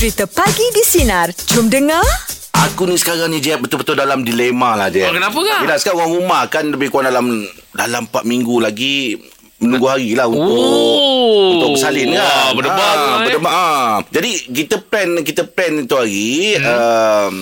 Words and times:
Cerita 0.00 0.24
Pagi 0.24 0.64
di 0.72 0.80
Sinar. 0.80 1.28
Jom 1.52 1.68
dengar. 1.68 2.00
Aku 2.56 2.88
ni 2.88 2.96
sekarang 2.96 3.28
ni 3.28 3.36
Jeb 3.36 3.60
betul-betul 3.60 4.00
dalam 4.00 4.24
dilema 4.24 4.72
lah 4.72 4.88
Jeb. 4.88 5.04
Oh, 5.04 5.12
kenapa 5.12 5.36
kah? 5.36 5.60
Yelah 5.60 5.76
sekarang 5.76 6.00
orang 6.00 6.12
rumah 6.16 6.42
kan 6.48 6.64
lebih 6.72 6.88
kurang 6.88 7.12
dalam 7.12 7.44
dalam 7.76 8.08
4 8.08 8.24
minggu 8.24 8.64
lagi 8.64 9.20
menunggu 9.60 9.92
hari 9.92 10.16
lah 10.16 10.24
untuk 10.24 10.56
Oh. 10.56 11.52
untuk 11.52 11.76
bersalin 11.76 12.16
kan. 12.16 12.24
Wah, 12.24 12.48
berdebar 12.56 12.92
tu, 12.96 13.04
eh. 13.04 13.18
berdebar. 13.28 13.52
Ah. 13.52 13.92
Jadi 14.08 14.30
kita 14.48 14.80
plan 14.80 15.20
kita 15.20 15.42
plan 15.44 15.84
itu 15.84 15.92
hari 15.92 16.56
hmm. 16.56 16.64
um, 16.64 17.34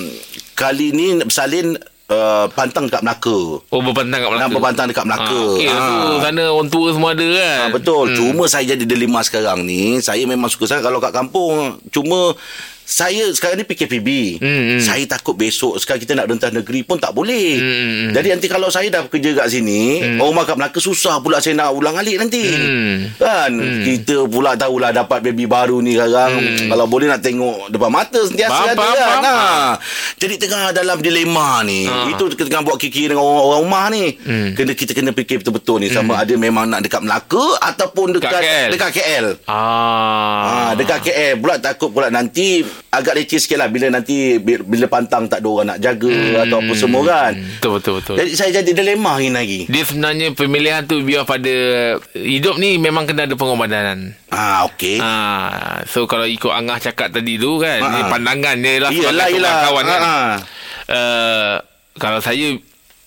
kali 0.59 0.90
ni 0.90 1.14
bersalin 1.22 1.79
uh, 2.09 2.46
pantang 2.50 2.86
dekat 2.86 3.00
Melaka. 3.00 3.38
Oh 3.62 3.80
berpantang 3.80 4.18
kat 4.18 4.29
Melaka 4.29 4.43
Nak 4.43 4.50
berpantang 4.50 4.86
dekat 4.88 5.04
Melaka. 5.04 5.29
ah, 5.30 5.52
Okey 5.54 5.68
Ah. 5.68 5.77
tu 5.79 6.12
Sana 6.18 6.42
orang 6.48 6.68
tua 6.68 6.88
semua 6.91 7.11
ada 7.12 7.27
kan 7.27 7.59
Ha, 7.61 7.70
betul. 7.70 8.04
Hmm. 8.06 8.16
Cuma 8.16 8.45
saya 8.46 8.64
jadi 8.66 8.84
dilema 8.84 9.20
sekarang 9.20 9.62
ni. 9.62 10.00
Saya 10.00 10.24
memang 10.24 10.48
suka 10.48 10.64
sangat 10.66 10.84
kalau 10.84 10.98
kat 10.98 11.12
kampung. 11.12 11.77
Cuma 11.88 12.32
saya 12.89 13.29
sekarang 13.36 13.60
ni 13.60 13.69
PKPB. 13.69 14.09
Hmm, 14.41 14.48
hmm. 14.48 14.80
Saya 14.80 15.05
takut 15.05 15.37
besok 15.37 15.77
sekarang 15.77 16.01
kita 16.01 16.16
nak 16.16 16.24
rentas 16.24 16.48
negeri 16.48 16.80
pun 16.80 16.97
tak 16.97 17.12
boleh. 17.12 17.61
Hmm, 17.61 17.69
hmm. 18.09 18.11
Jadi 18.16 18.28
nanti 18.33 18.47
kalau 18.48 18.73
saya 18.73 18.88
dah 18.88 19.05
bekerja 19.05 19.37
kat 19.37 19.52
sini, 19.52 20.01
hmm. 20.01 20.16
orang 20.16 20.33
rumah 20.33 20.45
kat 20.48 20.56
Melaka 20.56 20.80
susah 20.80 21.20
pula 21.20 21.37
saya 21.37 21.52
nak 21.52 21.77
ulang 21.77 22.01
alik 22.01 22.16
nanti. 22.16 22.48
Hmm. 22.48 23.12
Kan? 23.20 23.52
Kita 23.84 24.24
pula 24.24 24.56
tahulah 24.56 24.97
dapat 24.97 25.20
baby 25.20 25.45
baru 25.45 25.84
ni 25.84 26.01
sekarang. 26.01 26.33
Hmm. 26.33 26.69
Kalau 26.73 26.88
boleh 26.88 27.12
nak 27.12 27.20
tengok 27.20 27.69
depan 27.69 27.92
mata 27.92 28.20
sentiasa 28.24 28.56
Faham, 28.56 28.73
ada 28.73 28.80
faham, 28.80 28.97
kan. 28.97 29.05
faham. 29.05 29.25
Ha. 29.28 29.70
Jadi 30.16 30.34
tengah 30.41 30.62
dalam 30.73 30.98
dilema 31.05 31.61
ni. 31.61 31.84
Ha. 31.84 32.09
Itu 32.09 32.33
kita 32.33 32.48
tengah 32.48 32.64
buat 32.64 32.80
kiki 32.80 33.12
dengan 33.12 33.20
orang-orang 33.20 33.61
rumah 33.69 33.84
ni. 33.92 34.05
Hmm. 34.16 34.56
Kena 34.56 34.73
kita 34.73 34.97
kena 34.97 35.12
fikir 35.12 35.45
betul-betul 35.45 35.84
ni 35.84 35.92
sama 35.92 36.25
ada 36.25 36.33
memang 36.41 36.64
nak 36.64 36.80
dekat 36.80 37.05
Melaka 37.05 37.45
ataupun 37.69 38.16
dekat 38.16 38.33
Dekat 38.33 38.41
KL. 38.41 38.69
dekat 38.73 38.91
KL. 38.97 39.27
Ah. 39.45 40.73
Ha, 40.73 40.73
dekat 40.73 41.05
KL 41.05 41.34
pula 41.36 41.61
takut 41.61 41.92
pula 41.92 42.09
nanti 42.09 42.64
agak 42.88 43.14
leceh 43.20 43.37
sikit 43.37 43.59
lah 43.60 43.68
bila 43.68 43.92
nanti 43.92 44.41
bi- 44.41 44.64
bila 44.64 44.88
pantang 44.88 45.28
tak 45.28 45.44
ada 45.44 45.48
orang 45.48 45.66
nak 45.75 45.78
jaga 45.83 46.08
hmm. 46.08 46.44
atau 46.48 46.58
apa 46.64 46.72
semua 46.72 47.03
kan. 47.05 47.33
Betul 47.36 47.70
betul 47.77 47.92
betul. 48.00 48.14
Jadi 48.16 48.30
saya 48.33 48.50
jadi 48.62 48.70
dilema 48.72 49.19
hari 49.19 49.28
lagi. 49.28 49.61
Dia 49.69 49.83
sebenarnya 49.84 50.33
pemilihan 50.33 50.83
tu 50.88 51.05
biar 51.05 51.28
pada 51.28 51.55
hidup 52.16 52.56
ni 52.56 52.80
memang 52.80 53.05
kena 53.05 53.28
ada 53.28 53.36
pengorbanan. 53.36 54.16
Ah 54.33 54.64
okey. 54.72 54.97
Ah, 55.03 55.84
so 55.84 56.08
kalau 56.08 56.25
ikut 56.25 56.48
Angah 56.48 56.80
cakap 56.80 57.12
tadi 57.12 57.36
tu 57.36 57.61
kan, 57.61 57.78
ni 57.80 58.00
ha. 58.03 58.08
pandangan 58.08 58.56
dia 58.56 58.81
lah 58.81 58.91
sebagai 58.91 59.36
iyalah. 59.36 59.55
kawan 59.69 59.84
kan. 59.84 60.00
Ha, 60.00 60.08
ha. 60.08 60.36
Uh, 60.88 61.55
kalau 62.00 62.25
saya 62.25 62.56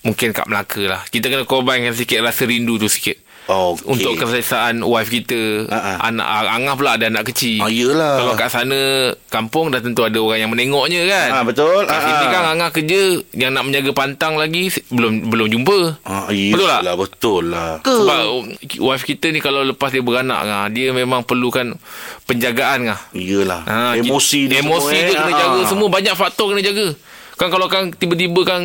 mungkin 0.05 0.33
kat 0.33 0.45
Melaka 0.45 0.83
lah. 0.85 1.01
Kita 1.09 1.29
kena 1.29 1.45
korbankan 1.49 1.93
sikit 1.93 2.21
rasa 2.21 2.45
rindu 2.45 2.77
tu 2.77 2.85
sikit. 2.89 3.17
Okey. 3.51 3.83
Untuk 3.85 4.11
keselesaan 4.17 4.79
wife 4.81 5.09
kita 5.09 5.67
ha. 5.67 5.99
Anak 6.01 6.27
Angah 6.49 6.73
pula 6.73 6.95
ada 6.95 7.05
anak 7.05 7.27
kecil 7.27 7.59
Ah, 7.59 7.67
iyalah. 7.67 8.15
Kalau 8.17 8.33
kat 8.33 8.49
sana 8.49 8.79
Kampung 9.27 9.67
dah 9.67 9.77
tentu 9.77 10.01
ada 10.01 10.15
orang 10.15 10.39
yang 10.39 10.49
menengoknya 10.49 11.03
kan 11.05 11.29
Ah, 11.33 11.43
betul. 11.43 11.83
Kat 11.83 11.91
Ah, 11.91 12.01
sini 12.01 12.25
ah. 12.25 12.29
kan 12.29 12.43
Angah 12.49 12.69
kerja 12.69 13.01
Yang 13.31 13.51
nak 13.51 13.63
menjaga 13.63 13.91
pantang 13.91 14.33
lagi 14.35 14.67
Belum 14.87 15.27
belum 15.27 15.47
jumpa 15.49 15.77
Ah, 16.01 16.27
Betul 16.27 16.65
tak? 16.65 16.81
Betul 16.95 17.43
lah. 17.49 17.71
Sebab 17.81 18.19
oh, 18.25 18.41
wife 18.81 19.03
kita 19.03 19.29
ni 19.29 19.37
Kalau 19.37 19.61
lepas 19.61 19.89
dia 19.89 19.99
beranak 19.99 20.39
Angah, 20.39 20.65
Dia 20.67 20.89
memang 20.89 21.21
perlukan 21.21 21.75
Penjagaan 22.23 22.87
Angah. 22.87 22.99
Iyalah. 23.11 23.61
Ha, 23.63 23.77
emosi 23.97 24.47
dia 24.47 24.59
emosi 24.59 24.79
semua, 24.87 25.03
tu 25.03 25.11
eh. 25.11 25.17
kena 25.17 25.27
Ah. 25.27 25.37
jaga 25.37 25.59
semua 25.65 25.87
banyak 25.87 26.13
faktor 26.13 26.45
kena 26.49 26.61
jaga. 26.61 26.87
Kan 27.33 27.49
kalau 27.49 27.65
kan 27.65 27.89
tiba-tiba 27.89 28.41
kan 28.43 28.61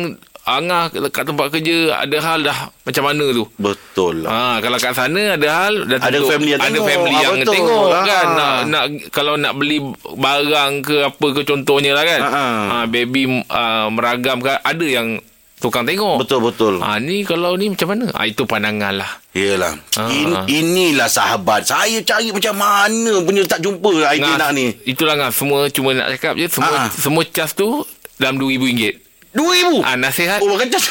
Angah 0.47 0.83
kat 1.11 1.27
tempat 1.27 1.51
kerja 1.51 1.77
ada 1.97 2.17
hal 2.17 2.39
dah 2.41 2.59
macam 2.81 3.03
mana 3.03 3.25
tu. 3.29 3.43
Betul 3.53 4.23
lah. 4.23 4.31
Ha, 4.31 4.63
kalau 4.63 4.77
kat 4.77 4.95
sana 4.95 5.35
ada 5.35 5.47
hal 5.53 5.73
dah 5.85 5.99
Ada 5.99 6.07
tentu- 6.17 6.31
family 6.31 6.49
yang 6.49 6.61
ada 6.61 6.71
tengok. 6.71 6.87
family 6.87 7.11
Ah, 7.11 7.21
yang 7.21 7.35
betul. 7.35 7.53
tengok 7.53 7.85
Ah. 7.89 8.03
kan 8.05 8.25
nak 8.31 8.55
nak 8.65 8.83
kalau 9.11 9.33
nak 9.35 9.53
beli 9.53 9.77
barang 10.07 10.71
ke 10.81 10.95
apa 11.05 11.27
ke 11.29 11.41
contohnya 11.43 11.91
lah 11.91 12.03
kan. 12.03 12.21
Ah. 12.21 12.33
Ha, 12.33 12.75
baby 12.85 13.23
uh, 13.43 13.87
meragam 13.89 14.39
kan 14.39 14.55
ada 14.57 14.81
yang 14.81 15.19
tukang 15.57 15.83
tengok. 15.83 16.15
Betul-betul. 16.17 16.79
Ha, 16.79 16.95
ni 16.97 17.21
kalau 17.21 17.53
ni 17.53 17.67
macam 17.67 17.87
mana? 17.89 18.05
Ha, 18.09 18.23
itu 18.23 18.45
pandangan 18.45 18.93
lah. 18.95 19.11
Yelah. 19.33 19.75
Ah. 19.93 20.07
In, 20.07 20.31
inilah 20.47 21.05
sahabat. 21.07 21.65
Saya 21.65 21.99
cari 22.01 22.31
macam 22.31 22.55
mana 22.55 23.19
punya 23.19 23.43
tak 23.43 23.59
jumpa 23.59 23.89
idea 24.07 24.37
nak 24.37 24.53
ni. 24.53 24.71
Itulah 24.85 25.17
ngah 25.17 25.29
semua 25.29 25.67
cuma 25.67 25.91
nak 25.91 26.13
cakap 26.13 26.39
je 26.39 26.47
semua 26.47 26.71
Ah. 26.71 26.87
semua 26.87 27.23
cas 27.25 27.51
tu 27.51 27.83
dalam 28.15 28.39
RM2,000. 28.39 29.06
RM2,000. 29.37 29.85
Ah 29.85 29.95
nasihat. 29.95 30.39
Oh, 30.41 30.49
bukan 30.49 30.67
cas. 30.67 30.85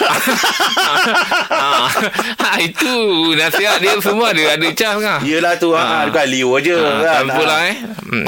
ah, 1.51 1.91
ah, 2.39 2.57
itu 2.59 2.95
nasihat 3.35 3.83
dia 3.83 3.99
semua 3.99 4.31
ada 4.31 4.55
ada 4.55 4.67
cas 4.71 4.95
ngah. 4.97 5.19
Yelah 5.21 5.59
tu. 5.59 5.75
Ha. 5.75 5.83
Ah. 5.83 6.03
Bukan 6.07 6.25
liu 6.31 6.55
je. 6.63 6.79
Ah, 6.79 7.03
kan. 7.03 7.27
tak 7.27 7.35
apa 7.35 7.43
lah 7.43 7.61
eh. 7.67 7.77
Hmm. 8.07 8.25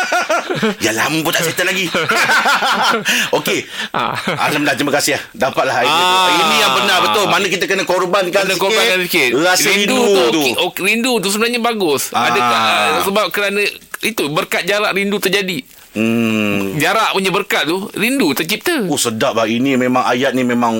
ya 0.84 0.92
lama 0.92 1.18
pun 1.20 1.32
tak 1.32 1.42
settle 1.42 1.66
lagi. 1.66 1.88
Okey. 3.40 3.64
Ah. 3.90 4.12
Alhamdulillah 4.46 4.76
terima 4.76 4.92
kasih 4.92 5.16
lah. 5.16 5.22
Dapatlah 5.32 5.76
idea 5.80 5.96
tu. 5.96 6.16
Ah. 6.20 6.28
Ini 6.30 6.56
yang 6.60 6.72
benar 6.76 6.98
betul. 7.02 7.24
Mana 7.26 7.46
kita 7.48 7.64
kena 7.64 7.82
korbankan 7.82 8.44
Kena 8.44 8.52
sikit. 8.52 8.60
korbankan 8.60 8.98
sikit. 9.08 9.30
Rasa 9.34 9.68
rindu, 9.72 9.96
tu, 9.96 10.22
tu. 10.30 10.40
ki- 10.44 10.56
Oh, 10.60 10.70
rindu 10.76 11.12
tu 11.18 11.28
sebenarnya 11.32 11.58
bagus. 11.58 12.12
Ah. 12.12 12.28
Ada 12.28 12.38
uh, 12.38 12.88
sebab 13.08 13.32
kerana 13.32 13.64
itu 14.00 14.28
berkat 14.28 14.68
jarak 14.68 14.92
rindu 14.92 15.16
terjadi. 15.16 15.79
Hmm. 15.94 16.78
Jarak 16.78 17.18
punya 17.18 17.30
berkat 17.34 17.66
tu 17.66 17.90
rindu 17.98 18.30
tercipta. 18.36 18.86
Oh 18.86 19.00
sedap 19.00 19.34
lah. 19.34 19.46
Ini 19.50 19.74
memang 19.74 20.06
ayat 20.06 20.34
ni 20.34 20.46
memang 20.46 20.78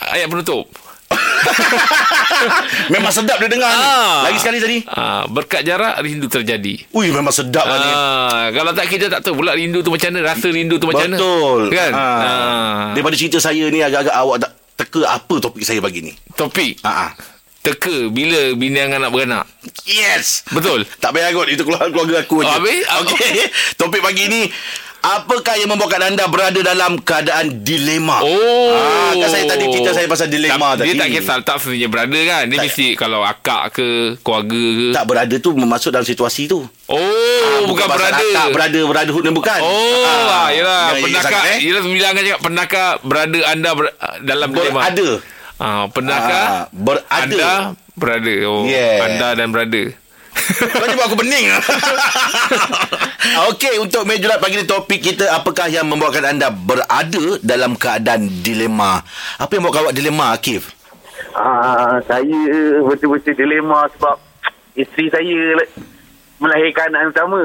Ayat 0.00 0.32
penutup. 0.32 0.64
memang 2.94 3.12
sedap 3.12 3.36
dia 3.36 3.48
dengar 3.52 3.68
ni. 3.68 3.84
Ah. 3.84 4.18
Lagi 4.24 4.38
sekali 4.40 4.58
tadi. 4.62 4.78
Ah, 4.88 5.28
berkat 5.28 5.60
jarak 5.60 6.00
rindu 6.00 6.24
terjadi. 6.30 6.88
Ui 6.96 7.12
memang 7.12 7.34
sedap 7.34 7.68
lah 7.68 7.78
ni. 7.84 7.92
Ah, 7.92 8.44
kalau 8.56 8.72
tak 8.72 8.88
kita 8.88 9.12
tak 9.12 9.20
tahu 9.20 9.44
pula 9.44 9.52
rindu 9.52 9.84
tu 9.84 9.92
macam 9.92 10.08
mana, 10.08 10.32
rasa 10.32 10.48
rindu 10.48 10.80
tu 10.80 10.88
macam 10.88 11.04
mana. 11.04 11.16
Betul. 11.20 11.62
Kan? 11.68 11.92
Ha. 11.92 12.06
Ah. 12.08 12.84
Daripada 12.96 13.16
cerita 13.16 13.36
saya 13.42 13.68
ni 13.68 13.84
agak-agak 13.84 14.16
awak 14.16 14.36
tak 14.40 14.52
teka 14.80 15.00
apa 15.04 15.34
topik 15.36 15.64
saya 15.68 15.84
pagi 15.84 16.00
ni. 16.00 16.12
Topik 16.32 16.80
Ha 16.80 16.88
ah. 16.88 17.10
Teka 17.60 18.08
bila 18.08 18.56
bini 18.56 18.76
yang 18.76 18.96
anak 18.96 19.10
beranak. 19.10 19.44
Yes. 19.84 20.48
Betul. 20.48 20.88
Tak 21.02 21.12
payah 21.12 21.32
kot 21.32 21.48
Itu 21.48 21.64
keluarga, 21.64 21.88
keluarga 21.88 22.16
aku 22.24 22.40
je 22.40 22.48
Oh, 22.48 22.54
habis? 22.56 22.84
Okey 23.04 23.32
Topik 23.76 24.00
pagi 24.00 24.24
ni 24.28 24.42
Apakah 25.00 25.56
yang 25.56 25.72
membuatkan 25.72 26.12
anda 26.12 26.28
berada 26.28 26.60
dalam 26.60 27.00
keadaan 27.00 27.64
dilema? 27.64 28.20
Oh. 28.20 28.76
Ah, 28.76 29.16
kan 29.16 29.32
saya 29.32 29.48
tadi 29.48 29.64
cerita 29.72 29.96
saya 29.96 30.04
pasal 30.04 30.28
dilema 30.28 30.76
tak, 30.76 30.84
tadi. 30.84 30.92
Dia 30.92 31.00
tak 31.00 31.08
kisah 31.08 31.36
tak 31.40 31.56
sebenarnya 31.56 31.88
berada 31.88 32.20
kan. 32.20 32.42
Dia 32.44 32.58
Tak. 32.60 32.64
mesti 32.68 32.86
kalau 33.00 33.24
akak 33.24 33.80
ke, 33.80 33.88
keluarga 34.20 34.60
ke. 34.60 34.86
Tak 34.92 35.04
berada 35.08 35.36
tu 35.40 35.56
masuk 35.56 35.96
dalam 35.96 36.04
situasi 36.04 36.52
tu. 36.52 36.68
Oh, 36.84 37.00
Ah, 37.00 37.64
bukan, 37.64 37.88
pasal 37.88 38.12
berada. 38.12 38.24
Tak 38.28 38.48
berada 38.52 38.80
brotherhood 38.84 39.24
ni 39.24 39.32
bukan. 39.32 39.60
Oh, 39.64 40.04
ah, 40.04 40.52
yelah. 40.52 40.92
Ya, 40.92 41.00
ya, 41.00 41.00
Pernahkah, 41.00 41.42
eh? 41.48 41.58
yelah 41.64 41.80
bilang 41.80 42.12
kan 42.12 42.20
cakap, 42.20 42.40
pernahkah 42.44 42.86
berada 43.00 43.38
anda 43.48 43.70
ber, 43.72 43.84
dalam 44.20 44.48
dilema? 44.52 44.80
Berada. 44.84 45.08
Ah, 45.60 45.84
pernahkah 45.86 46.40
Ah, 46.40 46.72
berada. 46.72 47.12
anda 47.12 47.50
berada? 47.92 48.34
Oh, 48.48 48.64
Yeah. 48.64 49.04
anda 49.04 49.36
dan 49.36 49.52
berada. 49.52 49.92
Kau 50.50 50.82
ni 50.82 50.96
buat 50.96 51.06
aku 51.06 51.20
bening. 51.20 51.52
Okey, 53.50 53.76
untuk 53.76 54.02
meja 54.02 54.40
pagi 54.40 54.56
ni 54.56 54.64
topik 54.64 55.00
kita 55.02 55.28
apakah 55.30 55.68
yang 55.68 55.84
membuatkan 55.84 56.24
anda 56.26 56.48
berada 56.48 57.36
dalam 57.40 57.76
keadaan 57.76 58.40
dilema? 58.40 59.04
Apa 59.36 59.52
yang 59.52 59.62
membuatkan 59.62 59.84
awak 59.84 59.94
dilema, 59.94 60.32
Akif? 60.32 60.72
Ah, 61.30 62.00
saya 62.02 62.40
betul-betul 62.80 63.36
dilema 63.36 63.84
sebab 63.92 64.16
isteri 64.72 65.12
saya 65.12 65.38
melahirkan 66.38 66.88
anak 66.88 67.00
yang 67.00 67.12
pertama. 67.12 67.42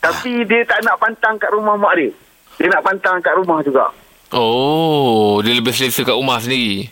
Tapi 0.00 0.32
dia 0.46 0.62
tak 0.64 0.80
nak 0.80 0.96
pantang 0.96 1.34
kat 1.36 1.50
rumah 1.50 1.74
mak 1.74 1.98
dia. 1.98 2.14
Dia 2.56 2.68
nak 2.70 2.84
pantang 2.86 3.18
kat 3.18 3.34
rumah 3.34 3.58
juga. 3.60 3.90
Oh, 4.30 5.42
dia 5.42 5.50
lebih 5.50 5.74
selesa 5.74 6.06
kat 6.06 6.14
rumah 6.14 6.38
sendiri. 6.38 6.88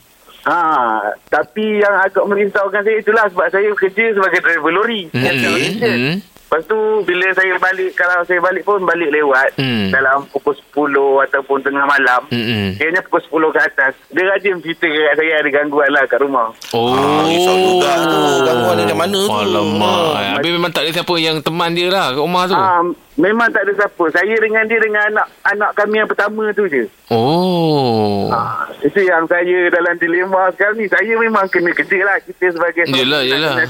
Ha, 0.49 1.13
tapi 1.29 1.77
yang 1.77 1.93
agak 2.01 2.25
merisaukan 2.25 2.81
saya 2.81 2.97
itulah 2.97 3.29
sebab 3.29 3.53
saya 3.53 3.69
kerja 3.77 4.17
sebagai 4.17 4.41
driver 4.41 4.73
lori. 4.73 5.05
Okey. 5.13 5.77
Hmm. 5.77 6.17
Lepas 6.49 6.65
tu 6.65 6.81
bila 7.05 7.29
saya 7.31 7.61
balik 7.61 7.93
kalau 7.93 8.25
saya 8.25 8.41
balik 8.41 8.65
pun 8.65 8.81
balik 8.81 9.13
lewat 9.13 9.53
Hmm. 9.55 9.93
dalam 9.93 10.25
pukul 10.29 10.57
10 10.73 10.97
ataupun 11.23 11.61
tengah 11.61 11.85
malam. 11.85 12.25
Kayaknya 12.73 13.05
pukul 13.05 13.21
10 13.21 13.53
ke 13.53 13.61
atas. 13.63 13.93
Dia 14.09 14.25
rajin 14.27 14.57
cerita 14.59 14.89
kat 14.89 15.15
saya 15.15 15.33
ada 15.37 15.49
gangguan 15.51 15.93
lah 15.93 16.03
kat 16.03 16.17
rumah. 16.19 16.49
Oh. 16.73 16.89
Ah, 16.91 17.21
risau 17.23 17.53
juga 17.53 17.91
tu. 18.01 18.17
Gangguan 18.43 18.81
dia 18.81 18.97
mana 18.97 19.13
tu? 19.15 19.29
Alamak. 19.29 20.09
Habis 20.35 20.51
memang 20.51 20.73
tak 20.73 20.83
ada 20.83 20.93
siapa 20.95 21.15
yang 21.15 21.37
teman 21.39 21.71
dia 21.71 21.89
lah 21.89 22.07
kat 22.11 22.23
rumah 22.23 22.43
tu. 22.43 22.57
Ah, 22.57 22.81
memang 23.19 23.49
tak 23.53 23.63
ada 23.63 23.73
siapa. 23.77 24.05
Saya 24.09 24.35
dengan 24.39 24.65
dia 24.65 24.79
dengan 24.79 25.03
anak 25.07 25.27
anak 25.45 25.71
kami 25.77 25.95
yang 25.99 26.09
pertama 26.09 26.49
tu 26.53 26.65
je. 26.65 26.89
Oh. 27.13 28.33
Ah, 28.33 28.65
itu 28.81 29.01
yang 29.01 29.29
saya 29.29 29.69
dalam 29.69 29.95
dilema 29.97 30.49
sekarang 30.51 30.81
ni. 30.81 30.89
Saya 30.89 31.13
memang 31.15 31.45
kena 31.47 31.77
kerja 31.77 32.01
lah. 32.01 32.17
Kita 32.19 32.57
sebagai 32.57 32.89
Yelah, 32.89 33.21
yelah. 33.21 33.53
kena 33.55 33.69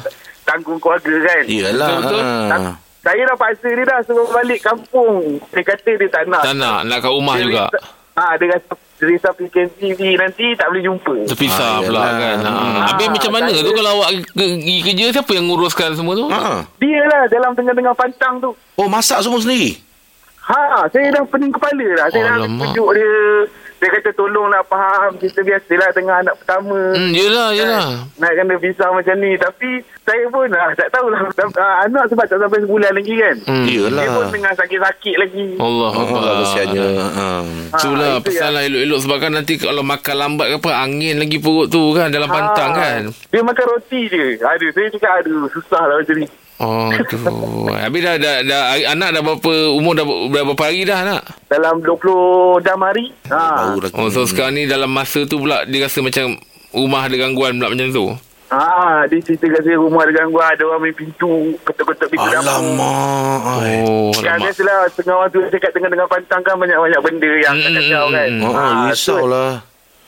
tanggung 0.48 0.78
keluarga 0.78 1.14
kan. 1.22 1.42
Iyalah. 1.44 1.88
Betul-betul. 1.92 2.22
ha. 2.48 2.72
Saya 2.98 3.22
dah 3.24 3.36
paksa 3.36 3.68
dia 3.68 3.84
dah 3.84 3.98
suruh 4.02 4.28
balik 4.28 4.60
kampung. 4.60 5.14
Dia 5.48 5.62
kata 5.62 5.90
dia 5.94 6.08
tak 6.08 6.24
nak. 6.26 6.42
Tak 6.42 6.54
nak. 6.54 6.78
Nak 6.82 6.98
kat 6.98 7.10
rumah 7.10 7.34
Dia 7.34 7.44
juga. 7.44 7.64
risau- 7.68 7.96
Ah, 8.14 8.34
dia 8.34 8.50
rasa 8.50 8.66
dia 8.98 9.06
risau 9.06 9.30
PKPV 9.32 10.00
nanti 10.18 10.46
tak 10.52 10.66
boleh 10.66 10.82
jumpa. 10.82 11.14
Terpisah 11.24 11.70
Ah, 11.72 11.80
pula 11.80 12.02
kan. 12.10 12.36
Ha. 12.36 12.50
Hmm. 12.50 12.78
Habis 12.84 13.06
Ah, 13.06 13.12
macam 13.12 13.30
mana 13.32 13.50
tu 13.54 13.70
kalau 13.72 13.90
awak 13.94 14.08
ke- 14.10 14.26
pergi 14.34 14.76
kerja 14.82 15.04
siapa 15.14 15.32
yang 15.32 15.46
nguruskan 15.46 15.90
semua 15.94 16.12
tu? 16.12 16.26
Ha. 16.26 16.66
Dia 16.76 17.00
lah 17.06 17.22
dalam 17.28 17.54
tengah-tengah 17.54 17.94
pantang 17.94 18.34
tu. 18.40 18.50
Oh, 18.74 18.88
masak 18.88 19.22
semua 19.22 19.38
sendiri? 19.38 19.78
Ha, 20.42 20.58
saya 20.88 21.12
dah 21.12 21.22
pening 21.24 21.52
kepala 21.52 21.86
dah. 21.94 22.06
Saya 22.08 22.22
dah 22.24 22.34
Alamak. 22.40 22.58
pujuk 22.66 22.88
dia. 22.92 23.10
Dia 23.78 23.88
kata 23.88 24.10
tolong 24.12 24.48
nak 24.48 24.66
faham. 24.66 25.14
Kita 25.16 25.38
biasalah 25.40 25.88
tengah 25.90 26.16
anak 26.18 26.34
pertama. 26.36 26.78
Hmm, 26.92 27.10
yelah, 27.10 27.48
yelah. 27.52 27.86
Nak 28.12 28.32
kena 28.32 28.54
pisah 28.56 28.90
macam 28.90 29.14
ni. 29.16 29.32
Tapi 29.34 29.70
saya 30.00 30.24
pun 30.26 30.50
ah, 30.50 30.74
tak 30.74 30.90
tahulah. 30.90 31.20
Ah, 31.54 31.86
anak 31.86 32.04
sebab 32.06 32.24
tak 32.24 32.36
sampai 32.36 32.58
sebulan 32.60 32.90
lagi 32.90 33.14
kan. 33.14 33.36
Hmm. 33.44 33.64
Yelah. 33.64 34.02
Dia 34.02 34.10
pun 34.10 34.24
tengah 34.28 34.52
sakit-sakit 34.52 35.14
lagi. 35.16 35.46
Allah 35.56 35.90
Ah, 35.90 36.04
Allah. 36.04 36.34
kesiannya. 36.42 36.86
Ha. 37.08 37.26
Itulah 37.70 38.08
itu 38.12 38.22
pasal 38.24 38.50
lah 38.50 38.62
elok-elok 38.64 38.98
sebab 39.00 39.16
kan 39.18 39.32
nanti 39.32 39.54
kalau 39.56 39.82
makan 39.82 40.16
lambat 40.18 40.46
ke 40.48 40.56
apa 40.58 40.70
angin 40.74 41.16
lagi 41.16 41.38
perut 41.38 41.68
tu 41.68 41.82
kan 41.92 42.08
dalam 42.08 42.26
pantang 42.26 42.70
Ah, 42.70 42.76
kan. 42.76 43.00
Dia 43.30 43.40
makan 43.40 43.64
roti 43.68 44.00
je. 44.06 44.24
Aduh, 44.40 44.70
saya 44.70 44.90
cakap 44.90 45.12
aduh 45.20 45.46
susah 45.48 45.82
lah 45.84 45.96
macam 45.96 46.18
ni. 46.18 46.26
Oh 46.58 46.90
tu. 47.06 47.18
Habis 47.78 48.00
dah, 48.00 48.14
dah, 48.16 48.36
dah, 48.42 48.62
anak 48.88 49.08
dah 49.10 49.22
berapa 49.22 49.50
umur 49.70 49.92
dah, 49.92 50.02
dah 50.02 50.42
berapa 50.44 50.58
hari 50.60 50.82
dah 50.82 50.98
anak? 51.00 51.22
Dalam 51.46 51.78
20 51.80 51.94
jam 52.60 52.78
hari. 52.78 53.14
Ha. 53.28 53.74
Oh 53.94 54.08
so 54.08 54.22
sekarang 54.22 54.54
ni 54.54 54.64
dalam 54.64 54.88
masa 54.88 55.22
tu 55.22 55.38
pula 55.38 55.62
dia 55.64 55.82
rasa 55.82 55.98
macam 56.00 56.34
rumah 56.70 57.04
ada 57.04 57.14
gangguan 57.14 57.54
pula 57.54 57.70
macam 57.70 57.88
tu. 57.88 58.06
Ah, 58.48 59.04
dia 59.04 59.20
cerita 59.20 59.44
kat 59.46 59.60
saya 59.60 59.76
rumah 59.76 60.02
ada 60.02 60.14
gangguan. 60.14 60.48
Ada 60.48 60.64
orang 60.64 60.80
main 60.82 60.94
pintu. 60.94 61.30
Ketuk-ketuk 61.62 62.08
pintu 62.08 62.26
dapur. 62.26 62.48
Alamak. 62.48 63.38
Oh 63.84 64.08
Kan 64.14 64.24
alamak. 64.34 64.40
biasalah 64.48 64.76
tengah 64.90 65.14
orang 65.16 65.30
tu 65.30 65.40
cakap 65.46 65.70
tengah-tengah 65.70 66.08
pantang 66.08 66.40
kan 66.42 66.54
banyak-banyak 66.56 67.00
benda 67.02 67.30
yang 67.38 67.54
Hmm, 67.54 67.66
mm, 67.66 67.76
kacau 67.78 68.04
kan. 68.08 68.28
hmm, 68.30 68.42
Oh, 68.42 68.72
risau 68.84 69.16
tu- 69.16 69.28
lah. 69.28 69.52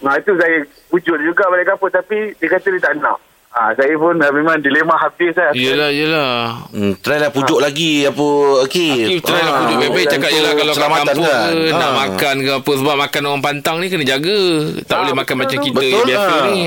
Nah 0.00 0.14
itu 0.16 0.32
saya 0.34 0.56
pujuk 0.88 1.14
dia 1.14 1.26
juga 1.26 1.44
balik 1.46 1.68
kapur 1.68 1.88
tapi 1.90 2.32
dia 2.34 2.48
kata 2.48 2.66
dia 2.66 2.80
tak 2.80 2.92
nak. 2.96 3.20
Ah, 3.50 3.74
saya 3.74 3.98
pun 3.98 4.14
dah 4.14 4.30
memang 4.30 4.56
dilema 4.56 4.94
habis 4.96 5.34
lah. 5.34 5.50
Yelah 5.52 5.90
yelah. 5.90 6.30
Hmm, 6.70 6.94
try 6.96 7.18
lah 7.18 7.28
pujuk 7.28 7.58
lagi 7.58 8.06
apa 8.06 8.26
Akif. 8.62 8.94
Akif 9.10 9.20
try 9.20 9.40
lah 9.40 9.50
Ah, 9.50 9.60
pujuk 9.64 9.76
baik-baik 9.80 10.06
dan 10.06 10.12
Cakap 10.16 10.28
tu 10.28 10.36
je 10.36 10.40
lah 10.40 10.52
Kalau 10.54 10.72
kat 10.72 10.88
kampung 11.02 11.26
kan. 11.26 11.50
ke 11.50 11.58
Nak 11.72 11.82
Ah. 11.82 11.94
makan 11.98 12.34
ke 12.38 12.50
apa 12.54 12.72
Sebab 12.72 12.94
makan 12.96 13.22
orang 13.26 13.42
pantang 13.42 13.76
ni 13.76 13.86
Kena 13.86 14.06
jaga 14.06 14.38
Tak 14.80 14.94
Ah, 14.94 15.00
boleh 15.02 15.16
makan 15.16 15.34
macam 15.36 15.56
tu. 15.56 15.64
kita 15.66 15.82
Betul 15.82 16.04
Biasa 16.06 16.30
lah. 16.30 16.42
ni 16.46 16.58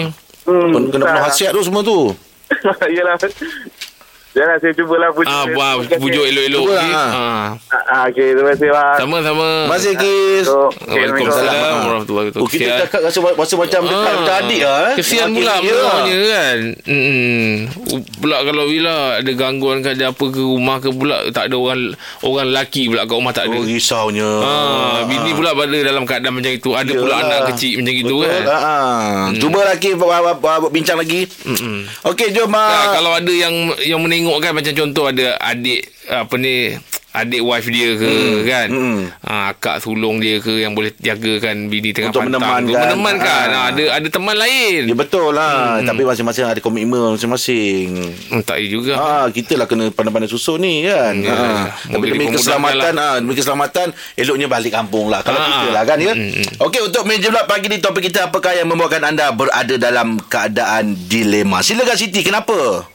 Hmm, 0.43 0.67
Kena 0.67 0.87
kena 0.91 1.03
penuh 1.07 1.23
hasiat 1.23 1.51
tu 1.51 1.61
semua 1.63 1.81
tu. 1.81 1.99
Yalah. 2.93 3.15
Yalah 4.33 4.57
saya 4.57 4.73
cubalah 4.73 5.09
pujuk. 5.13 5.29
Ah, 5.29 5.45
kasih. 5.45 6.01
pujuk 6.01 6.23
elok-elok 6.25 6.63
Cuba, 6.65 6.73
Akif. 6.75 6.93
ah. 6.95 7.09
ah. 7.13 7.47
Ah, 7.85 8.03
okey, 8.09 8.27
terima 8.33 8.49
kasih 8.49 8.69
bang. 8.73 8.97
Sama-sama 8.97 9.45
Terima 9.45 9.75
kasih 9.77 9.91
Akif. 9.93 10.43
So, 10.43 10.57
Waalaikumsalam 10.83 11.53
Ah. 11.53 11.81
warahmatullahi 11.85 12.27
Oh, 12.33 12.49
kita 12.49 12.71
cakap 12.81 12.99
rasa, 13.05 13.19
rasa 13.21 13.53
macam 13.55 13.81
dekat 13.85 14.01
Ah, 14.01 14.13
macam 14.17 14.35
adik 14.41 14.61
lah. 14.63 14.81
Eh. 14.83 14.93
Kesian 14.97 15.29
pula 15.31 15.53
ni, 15.55 15.69
ya. 15.69 15.73
Pulaknya 15.77 16.17
kan 16.25 16.57
Mm-mm. 16.83 17.51
Pula 18.17 18.37
kalau 18.41 18.63
bila 18.65 18.95
Ada 19.21 19.31
gangguan 19.33 19.77
ke 19.79 19.89
Ada 19.93 20.05
apa 20.09 20.25
ke 20.25 20.41
rumah 20.41 20.77
ke 20.81 20.89
Pula 20.89 21.15
tak 21.29 21.43
ada 21.47 21.55
orang 21.55 21.81
Orang 22.25 22.45
lelaki 22.49 22.89
pula 22.89 23.05
kat 23.05 23.13
rumah 23.13 23.31
tak 23.31 23.45
ada 23.45 23.51
Oh, 23.53 23.61
risaunya. 23.63 24.25
Ah, 24.41 25.05
bini 25.05 25.29
pula 25.31 25.53
pada 25.53 25.77
dalam 25.77 26.03
keadaan 26.03 26.33
macam 26.33 26.49
itu. 26.49 26.73
Ada 26.73 26.91
pula 26.91 27.15
anak 27.15 27.39
kecil 27.53 27.79
macam 27.79 27.93
itu 27.93 28.15
kan. 28.17 28.41
Ha. 28.43 28.73
Hmm. 29.29 29.37
Cuba 29.37 29.61
lagi 29.61 29.93
buat, 29.93 30.19
buat, 30.35 30.57
buat 30.57 30.71
bincang 30.73 30.97
lagi. 30.97 31.29
Mm-mm. 31.45 31.85
Okey, 32.03 32.33
jom. 32.33 32.49
Ah. 32.49 32.89
kalau 32.91 33.13
ada 33.13 33.29
yang 33.29 33.53
yang 33.79 34.01
menengok 34.23 34.39
kan 34.39 34.51
macam 34.55 34.73
contoh 34.73 35.05
ada 35.11 35.35
adik 35.43 35.83
apa 36.07 36.35
ni 36.39 36.55
adik 37.13 37.45
wife 37.45 37.69
dia 37.69 37.93
ke 37.93 38.09
hmm. 38.09 38.41
kan 38.43 38.67
Hmm. 38.73 39.01
ha, 39.21 39.53
akak 39.53 39.77
sulung 39.77 40.17
dia 40.17 40.41
ke 40.41 40.65
yang 40.65 40.73
boleh 40.73 40.89
jagakan 40.97 41.69
bini 41.69 41.93
tengah 41.93 42.09
Untuk 42.09 42.25
pantang 42.25 42.41
tu 42.65 42.73
menemankan. 42.73 42.89
menemankan 42.89 43.47
ha. 43.47 43.53
Ah. 43.53 43.63
ada 43.69 43.83
ada 44.01 44.07
teman 44.09 44.33
lain 44.33 44.89
Ya 44.89 44.95
betul 44.97 45.29
lah 45.29 45.77
hmm. 45.77 45.85
Tapi 45.85 46.01
masing-masing 46.01 46.49
ada 46.49 46.57
komitmen 46.57 47.13
Masing-masing 47.13 47.85
hmm, 48.33 48.41
tak 48.41 48.57
ya 48.57 48.67
juga 48.67 48.93
Ha, 48.97 49.29
kita 49.29 49.61
lah 49.61 49.69
kena 49.69 49.93
pandai-pandai 49.93 50.25
susun 50.25 50.57
ni 50.57 50.89
kan. 50.89 51.13
Ya, 51.21 51.33
ha. 51.33 51.69
Tapi 51.69 52.01
demi 52.07 52.25
dipermudahkan 52.25 52.33
keselamatan 52.33 52.93
ah, 52.97 53.15
demi 53.21 53.33
keselamatan 53.35 53.87
eloknya 54.15 54.47
balik 54.47 54.71
kampung 54.71 55.05
lah. 55.11 55.21
Kalau 55.21 55.37
Ha. 55.37 55.45
kita 55.45 55.67
lah 55.69 55.83
kan 55.83 55.97
ya. 55.99 56.13
Mm, 56.15 56.29
mm. 56.33 56.47
Okey 56.61 56.81
untuk 56.81 57.03
meja 57.05 57.27
pula 57.29 57.43
pagi 57.45 57.67
ni 57.67 57.77
topik 57.77 58.09
kita 58.09 58.31
apakah 58.31 58.53
yang 58.53 58.65
membuatkan 58.65 59.03
anda 59.03 59.29
berada 59.29 59.75
dalam 59.77 60.17
keadaan 60.23 60.95
dilema. 61.05 61.59
Silakan 61.59 61.93
Siti 61.93 62.21
kenapa? 62.21 62.89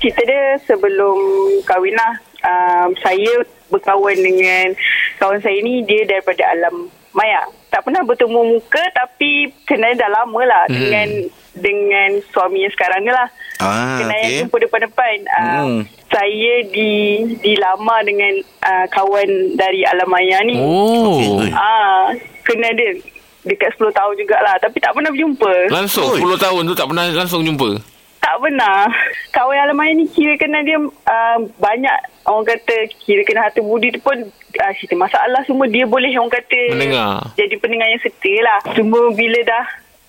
Cerita 0.00 0.22
dia 0.22 0.42
sebelum 0.64 1.16
kahwin 1.62 1.92
lah. 1.92 2.12
Um, 2.40 2.96
saya 2.98 3.32
berkawan 3.68 4.16
dengan 4.16 4.72
kawan 5.16 5.38
saya 5.38 5.60
ni 5.60 5.84
dia 5.84 6.02
daripada 6.04 6.40
alam 6.46 6.88
maya. 7.12 7.42
Tak 7.68 7.84
pernah 7.84 8.00
bertemu 8.00 8.40
muka 8.50 8.82
tapi 8.90 9.52
kenal 9.62 9.92
dah 9.92 10.10
lama 10.10 10.40
lah 10.42 10.64
Hmm. 10.64 10.74
dengan 10.74 11.08
dengan 11.52 12.10
suami 12.26 12.62
yang 12.62 12.72
sekarang 12.72 13.00
ni 13.00 13.10
lah. 13.10 13.28
Ah, 13.58 13.98
Kenal 13.98 14.16
yang 14.16 14.30
okey. 14.30 14.40
jumpa 14.42 14.56
depan-depan. 14.60 15.16
Um, 15.30 15.44
Hmm. 15.60 15.80
Saya 16.10 16.54
di 16.66 16.90
dilamar 17.38 18.02
dengan 18.02 18.34
uh, 18.64 18.86
kawan 18.88 19.28
dari 19.54 19.84
alam 19.84 20.08
maya 20.08 20.42
ni. 20.42 20.58
oh. 20.58 21.38
Ah, 21.52 22.10
kenal 22.42 22.72
dia 22.72 22.98
dekat 23.42 23.72
10 23.74 23.88
tahun 23.90 24.14
jugalah 24.16 24.58
tapi 24.58 24.76
tak 24.76 24.90
pernah 24.90 25.08
berjumpa. 25.08 25.70
langsung 25.70 26.10
Oi. 26.10 26.18
10 26.18 26.34
tahun 26.36 26.62
tu 26.62 26.74
tak 26.74 26.86
pernah 26.86 27.04
langsung 27.06 27.40
jumpa 27.40 27.78
Tak 28.18 28.36
pernah. 28.38 28.84
Kawan 29.30 29.56
alam 29.56 29.74
maya 29.74 29.92
ni 29.92 30.06
kira 30.06 30.34
kena 30.34 30.60
dia 30.60 30.74
uh, 30.76 31.38
banyak 31.56 31.96
orang 32.24 32.44
kata 32.44 32.74
kira 32.98 33.22
kena 33.22 33.40
hati 33.42 33.60
budi 33.60 33.90
tu 33.90 34.00
pun 34.00 34.18
uh, 34.20 34.72
cerita 34.74 34.94
masalah 34.94 35.42
semua 35.42 35.64
dia 35.64 35.84
boleh 35.84 36.10
orang 36.12 36.30
kata 36.32 36.62
Mendengar. 36.70 37.30
jadi 37.32 37.54
pendengar 37.56 37.86
yang 37.86 38.00
setia 38.00 38.38
lah. 38.40 38.58
Cuma 38.72 39.10
bila 39.10 39.38
dah 39.44 39.64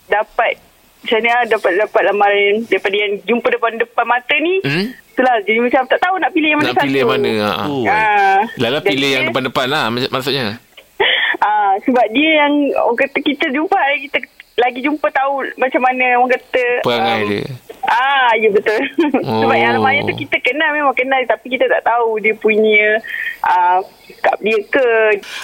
dapat 0.10 0.58
macam 1.02 1.18
ni 1.18 1.30
lah, 1.30 1.44
dapat 1.48 1.72
dapat 1.80 2.02
lamaran 2.04 2.56
daripada 2.64 2.96
yang 2.96 3.14
jumpa 3.24 3.48
depan 3.48 3.72
depan 3.76 4.06
mata 4.06 4.36
ni. 4.36 4.54
Hmm? 4.60 4.86
Itulah 5.12 5.36
jadi 5.42 5.60
macam 5.60 5.82
tak 5.86 6.00
tahu 6.00 6.16
nak 6.18 6.32
pilih 6.32 6.50
yang 6.50 6.60
mana 6.60 6.68
nak 6.68 6.76
satu. 6.76 6.86
pilih 6.88 7.00
yang 7.00 7.12
mana 7.12 7.32
ha. 7.38 7.52
Oh. 7.64 7.84
Ah, 7.86 8.40
Lala 8.58 8.80
pilih 8.80 9.10
yang 9.12 9.24
dia- 9.24 9.30
depan-depan 9.30 9.66
lah 9.68 9.84
mak- 9.88 10.10
maksudnya 10.10 10.58
Ah, 11.42 11.74
sebab 11.82 12.06
dia 12.10 12.30
yang 12.40 12.54
orang 12.80 13.00
kata 13.00 13.18
kita 13.20 13.50
jumpa 13.50 13.74
kita 14.00 14.18
lagi 14.62 14.80
jumpa 14.80 15.10
tahu 15.10 15.42
macam 15.58 15.82
mana 15.82 16.22
orang 16.22 16.32
kata 16.32 16.66
Perangai 16.86 17.20
um, 17.20 17.30
dia. 17.30 17.46
Ah, 17.82 18.32
ya 18.38 18.54
betul. 18.54 18.78
Oh. 19.26 19.40
sebab 19.42 19.58
yang 19.58 19.74
Alamaya 19.74 20.06
tu 20.06 20.14
kita 20.14 20.38
kenal 20.38 20.70
memang 20.70 20.94
kenal 20.94 21.18
tapi 21.26 21.50
kita 21.50 21.66
tak 21.66 21.82
tahu 21.82 22.22
dia 22.22 22.38
punya 22.38 23.02
uh, 23.42 23.82
sikap 24.06 24.38
dia 24.38 24.62
ke 24.70 24.86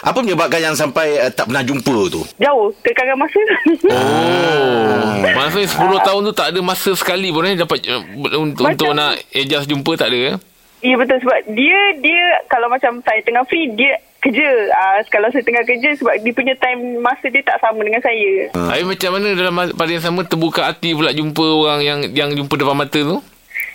Apa 0.06 0.22
menyebabkan 0.22 0.62
yang 0.62 0.78
sampai 0.78 1.18
uh, 1.18 1.34
tak 1.34 1.50
pernah 1.50 1.66
jumpa 1.66 1.98
tu? 2.08 2.22
jauh 2.38 2.70
kekangan 2.86 3.18
masa. 3.18 3.42
Oh. 3.90 5.26
Maksudnya 5.26 5.68
10 5.68 6.08
tahun 6.08 6.22
tu 6.24 6.34
tak 6.34 6.48
ada 6.54 6.60
masa 6.62 6.92
sekali 6.94 7.34
pun 7.34 7.44
eh 7.44 7.58
dapat 7.58 7.82
uh, 7.90 8.02
untuk 8.38 8.70
Macam- 8.70 8.78
untuk 8.78 8.90
nak 8.94 9.18
adjust 9.34 9.66
jumpa 9.66 9.92
tak 9.98 10.14
ada 10.14 10.20
eh. 10.34 10.38
Ya 10.78 10.94
betul 10.94 11.18
sebab 11.18 11.58
dia 11.58 11.80
dia 11.98 12.24
kalau 12.46 12.70
macam 12.70 13.02
saya 13.02 13.18
tengah 13.26 13.42
free 13.50 13.74
dia 13.74 13.98
kerja. 14.22 14.48
Ah 14.74 15.00
kalau 15.10 15.30
saya 15.30 15.44
tengah 15.46 15.64
kerja 15.64 15.94
sebab 15.98 16.14
dia 16.22 16.34
punya 16.34 16.54
time 16.58 17.00
masa 17.00 17.30
dia 17.30 17.44
tak 17.46 17.62
sama 17.62 17.82
dengan 17.82 18.02
saya. 18.02 18.52
Hmm. 18.54 18.70
Habis 18.70 18.86
macam 18.98 19.10
mana 19.18 19.28
dalam 19.38 19.54
pada 19.76 19.92
yang 19.92 20.04
sama 20.04 20.22
terbuka 20.26 20.66
hati 20.66 20.94
pula 20.98 21.14
jumpa 21.14 21.46
orang 21.46 21.80
yang 21.86 22.00
yang 22.12 22.30
jumpa 22.34 22.54
depan 22.58 22.78
mata 22.78 23.00
tu? 23.00 23.18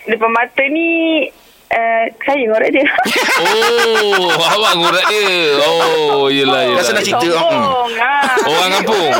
Depan 0.03 0.29
mata 0.35 0.63
ni 0.67 0.87
uh, 1.73 2.05
saya 2.23 2.43
ngorak 2.47 2.69
dia. 2.71 2.85
Oh, 4.13 4.29
awak 4.29 4.73
ngurat 4.79 5.05
dia. 5.09 5.57
Oh, 5.59 6.29
yelah 6.29 6.69
yelah. 6.69 6.79
Rasa 6.79 6.91
nak 6.95 7.03
cerita, 7.03 7.27
Sombong. 7.27 7.91
Ah. 7.97 8.35
Orang 8.45 8.69
kampung? 8.79 9.11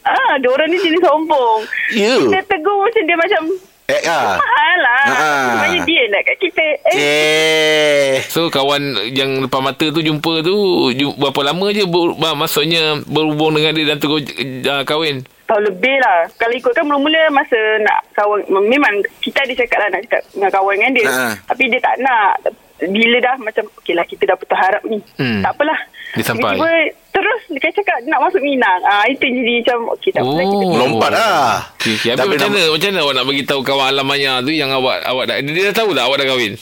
Ah, 0.00 0.32
dia 0.40 0.48
orang 0.48 0.68
ni 0.72 0.78
jenis 0.80 1.02
sombong. 1.04 1.60
Ya. 1.94 2.16
Dia 2.18 2.42
tegur 2.48 2.82
macam 2.82 3.02
dia 3.04 3.16
macam 3.18 3.42
Eh 3.90 4.02
ah. 4.06 4.38
mahal 4.38 4.76
lah. 4.78 5.02
Ah. 5.10 5.42
Sebenarnya 5.50 5.80
dia 5.82 6.02
nak 6.14 6.22
kat 6.22 6.36
kita. 6.38 6.66
Eh, 6.94 6.98
Eh. 7.00 8.10
So 8.30 8.46
kawan 8.46 9.10
yang 9.10 9.42
depan 9.42 9.60
mata 9.66 9.86
tu 9.90 10.00
jumpa 10.00 10.46
tu 10.46 10.54
ju- 10.94 11.16
berapa 11.18 11.50
lama 11.50 11.66
je 11.74 11.82
ber, 11.90 12.14
ber, 12.14 12.38
maksudnya 12.38 13.02
berhubung 13.10 13.58
dengan 13.58 13.74
dia 13.74 13.90
dan 13.90 13.98
terus 13.98 14.22
uh, 14.66 14.82
kahwin? 14.86 15.26
tahun 15.50 15.66
lebih 15.66 15.96
lah. 15.98 16.30
Kalau 16.38 16.54
ikutkan 16.54 16.86
mula-mula 16.86 17.26
masa 17.34 17.58
nak 17.82 18.06
kawan, 18.14 18.38
memang 18.70 19.02
kita 19.18 19.42
ada 19.42 19.50
cakap 19.58 19.78
lah 19.82 19.88
nak 19.90 20.00
cakap 20.06 20.22
dengan 20.30 20.50
kawan 20.54 20.74
dengan 20.78 20.92
dia. 20.94 21.06
Ha. 21.10 21.26
Tapi 21.50 21.62
dia 21.66 21.80
tak 21.82 21.98
nak. 21.98 22.54
Bila 22.80 23.16
dah 23.20 23.36
macam, 23.36 23.64
okey 23.80 23.92
lah 23.92 24.04
kita 24.04 24.24
dah 24.24 24.36
putus 24.40 24.56
harap 24.56 24.80
ni. 24.88 24.96
Hmm. 25.20 25.44
Tak 25.44 25.52
apalah. 25.52 25.80
Dia 26.16 26.24
sampai. 26.24 26.56
Tiba-tiba 26.56 26.72
terus 27.10 27.40
dia 27.50 27.70
cakap 27.74 27.98
nak 28.06 28.20
masuk 28.22 28.40
Minang. 28.40 28.80
Ah 28.82 29.04
Itu 29.04 29.26
jadi 29.26 29.54
macam, 29.60 29.78
okey 29.98 30.10
tak 30.10 30.22
apalah 30.24 30.44
kita. 30.48 30.64
Oh. 30.64 30.76
Lompat 30.80 31.10
lah. 31.12 31.54
Okay, 31.76 31.94
okay. 31.94 32.08
Habis 32.16 32.28
macam 32.40 32.48
mana? 32.50 32.62
Macam 32.72 32.88
mana 32.88 33.00
awak 33.04 33.14
nak 33.14 33.26
bagi 33.28 33.44
tahu 33.44 33.60
kawan 33.60 33.86
alam 33.90 34.06
maya 34.06 34.32
tu 34.40 34.52
yang 34.52 34.70
awak 34.70 35.04
awak 35.04 35.24
dah 35.28 35.36
dia, 35.38 35.68
dah 35.68 35.74
tahu 35.76 35.90
tak 35.92 36.04
awak 36.08 36.16
dah 36.18 36.26
kahwin? 36.26 36.54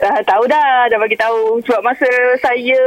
Dah 0.00 0.16
tahu 0.24 0.44
dah, 0.46 0.70
dah 0.88 0.98
bagi 0.98 1.18
tahu. 1.18 1.40
Sebab 1.60 1.80
masa 1.82 2.08
saya 2.40 2.80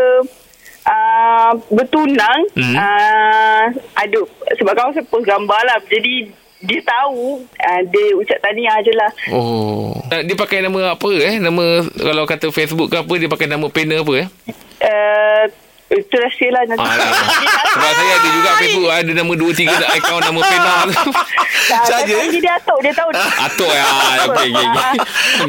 uh, 0.87 1.51
bertunang, 1.69 2.41
Hmm. 2.57 2.75
uh, 2.75 3.63
ada 3.93 4.19
sebab 4.55 4.73
kawan 4.73 4.91
saya 4.91 5.05
post 5.05 5.27
gambar 5.27 5.61
lah. 5.61 5.77
Jadi 5.85 6.31
dia 6.61 6.81
tahu, 6.81 7.45
uh, 7.45 7.81
dia 7.85 8.07
ucap 8.17 8.39
tahniah 8.41 8.77
je 8.81 8.93
lah. 8.97 9.11
Oh. 9.29 9.93
Dia 10.09 10.33
pakai 10.33 10.65
nama 10.65 10.97
apa 10.97 11.09
eh? 11.13 11.37
Nama 11.37 11.85
kalau 11.93 12.23
kata 12.25 12.49
Facebook 12.49 12.89
ke 12.89 12.97
apa 12.97 13.13
dia 13.19 13.29
pakai 13.29 13.45
nama 13.45 13.67
pena 13.69 14.01
apa 14.01 14.13
eh? 14.25 14.27
Uh, 14.81 15.45
Itu 15.87 16.15
rahsia 16.15 16.49
lah 16.49 16.63
nanti. 16.65 16.83
Ah, 16.83 16.99
sebab 17.69 17.91
saya 17.93 18.13
ada 18.13 18.27
juga 18.29 18.49
Facebook 18.57 18.89
ada 18.89 19.11
nama 19.13 19.31
2 19.31 19.55
3 19.55 19.95
akaun 19.95 20.21
nama 20.21 20.39
pena 20.41 20.73
tu. 20.89 20.99
Saja. 21.81 22.15
Dia 22.27 22.53
atuk, 22.53 22.79
dia 22.81 22.91
tahu. 22.91 23.09
Atuk 23.15 23.69
ya. 23.69 23.85
Okey 24.25 24.49
okey. 24.49 24.67
okey. 24.67 24.99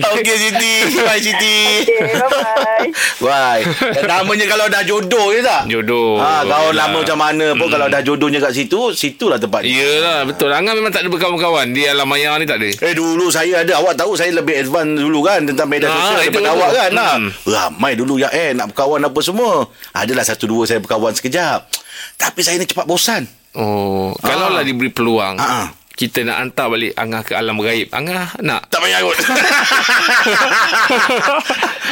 Okey 0.15 0.37
Siti. 0.37 0.75
Bye 0.97 1.19
Siti. 1.19 1.59
Okay, 1.85 2.15
bye-bye. 2.15 2.87
Bye. 3.21 3.63
Namanya 4.01 4.47
kalau 4.47 4.67
dah 4.67 4.83
jodoh 4.83 5.31
je 5.31 5.41
tak? 5.41 5.67
Jodoh. 5.67 6.19
Ha, 6.19 6.43
kawan 6.43 6.71
Yelah. 6.71 6.87
lama 6.87 6.97
macam 7.03 7.19
mana 7.19 7.47
pun 7.53 7.67
kalau 7.67 7.87
dah 7.87 8.01
jodohnya 8.01 8.39
kat 8.39 8.53
situ, 8.53 8.81
situlah 8.93 9.37
tempat 9.37 9.63
dia. 9.63 9.75
Yelah 9.75 10.23
betul. 10.23 10.51
Angah 10.51 10.71
memang 10.73 10.91
tak 10.91 11.03
ada 11.03 11.09
berkawan-kawan 11.09 11.71
di 11.71 11.83
alam 11.85 12.07
maya 12.07 12.35
ni 12.37 12.47
tak 12.47 12.59
ada. 12.59 12.71
Eh 12.79 12.95
dulu 12.95 13.27
saya 13.29 13.63
ada 13.63 13.75
Awak 13.77 13.95
tahu 13.97 14.15
saya 14.15 14.31
lebih 14.33 14.55
advance 14.57 14.99
dulu 14.99 15.21
kan 15.21 15.43
Tentang 15.43 15.67
media 15.67 15.87
Ah, 15.87 15.95
sosial 15.95 16.19
Daripada 16.21 16.39
betul. 16.45 16.55
awak 16.55 16.71
kan 16.73 16.91
ha. 16.93 17.09
Hmm. 17.13 17.29
Ramai 17.45 17.93
dulu 17.95 18.15
ya 18.17 18.29
eh 18.29 18.51
Nak 18.51 18.67
berkawan 18.69 19.01
apa 19.01 19.21
semua 19.21 19.53
Adalah 19.93 20.25
satu 20.29 20.45
dua 20.45 20.69
saya 20.69 20.79
berkawan 20.79 21.11
sekejap 21.11 21.67
Tapi 22.15 22.41
saya 22.45 22.61
ni 22.61 22.69
cepat 22.69 22.85
bosan 22.85 23.25
Oh, 23.59 24.13
kalau 24.21 24.53
lah 24.53 24.63
diberi 24.63 24.93
peluang. 24.93 25.35
Ah, 25.35 25.65
ah. 25.65 25.67
Kita 25.99 26.23
nak 26.23 26.39
hantar 26.39 26.71
balik 26.71 26.95
Angah 26.95 27.27
ke 27.27 27.35
alam 27.35 27.59
gaib. 27.59 27.91
Angah 27.91 28.31
nak. 28.39 28.71
Tak 28.71 28.79
payah 28.79 29.03
kot 29.03 29.19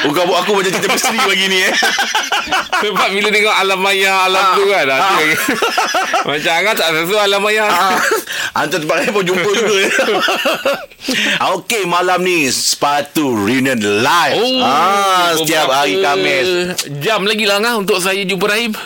Bukan 0.07 0.23
buat 0.31 0.47
aku 0.47 0.55
macam 0.55 0.71
cerita 0.71 0.87
misteri 0.87 1.19
pagi 1.19 1.51
ni 1.51 1.67
eh 1.67 1.75
Sebab 2.87 3.09
bila 3.11 3.35
tengok 3.35 3.51
alam 3.51 3.83
maya 3.83 4.31
alam 4.31 4.55
tu 4.55 4.63
kan. 4.71 4.87
Ah. 4.95 5.03
Ah. 5.03 5.19
Macam 6.31 6.53
Angah 6.55 6.75
tak 6.79 6.95
sesuai 6.95 7.23
alam 7.27 7.43
maya. 7.43 7.67
Ah, 7.67 7.99
Hantar 8.55 8.79
tempat 8.79 9.03
lain 9.03 9.11
pun 9.11 9.27
jumpa 9.27 9.51
juga 9.51 9.91
Okey 11.59 11.83
malam 11.91 12.23
ni 12.23 12.47
Sepatu 12.47 13.35
Reunion 13.35 13.83
Live 13.83 14.39
Oh, 14.39 14.63
ah, 15.27 15.35
Setiap 15.35 15.67
hari 15.69 15.95
Khamis 15.99 16.49
Jam 16.99 17.23
lagi 17.23 17.43
lah 17.43 17.57
Angah 17.57 17.75
untuk 17.77 17.99
saya 17.99 18.21
jumpa 18.21 18.47
Rahim. 18.47 18.73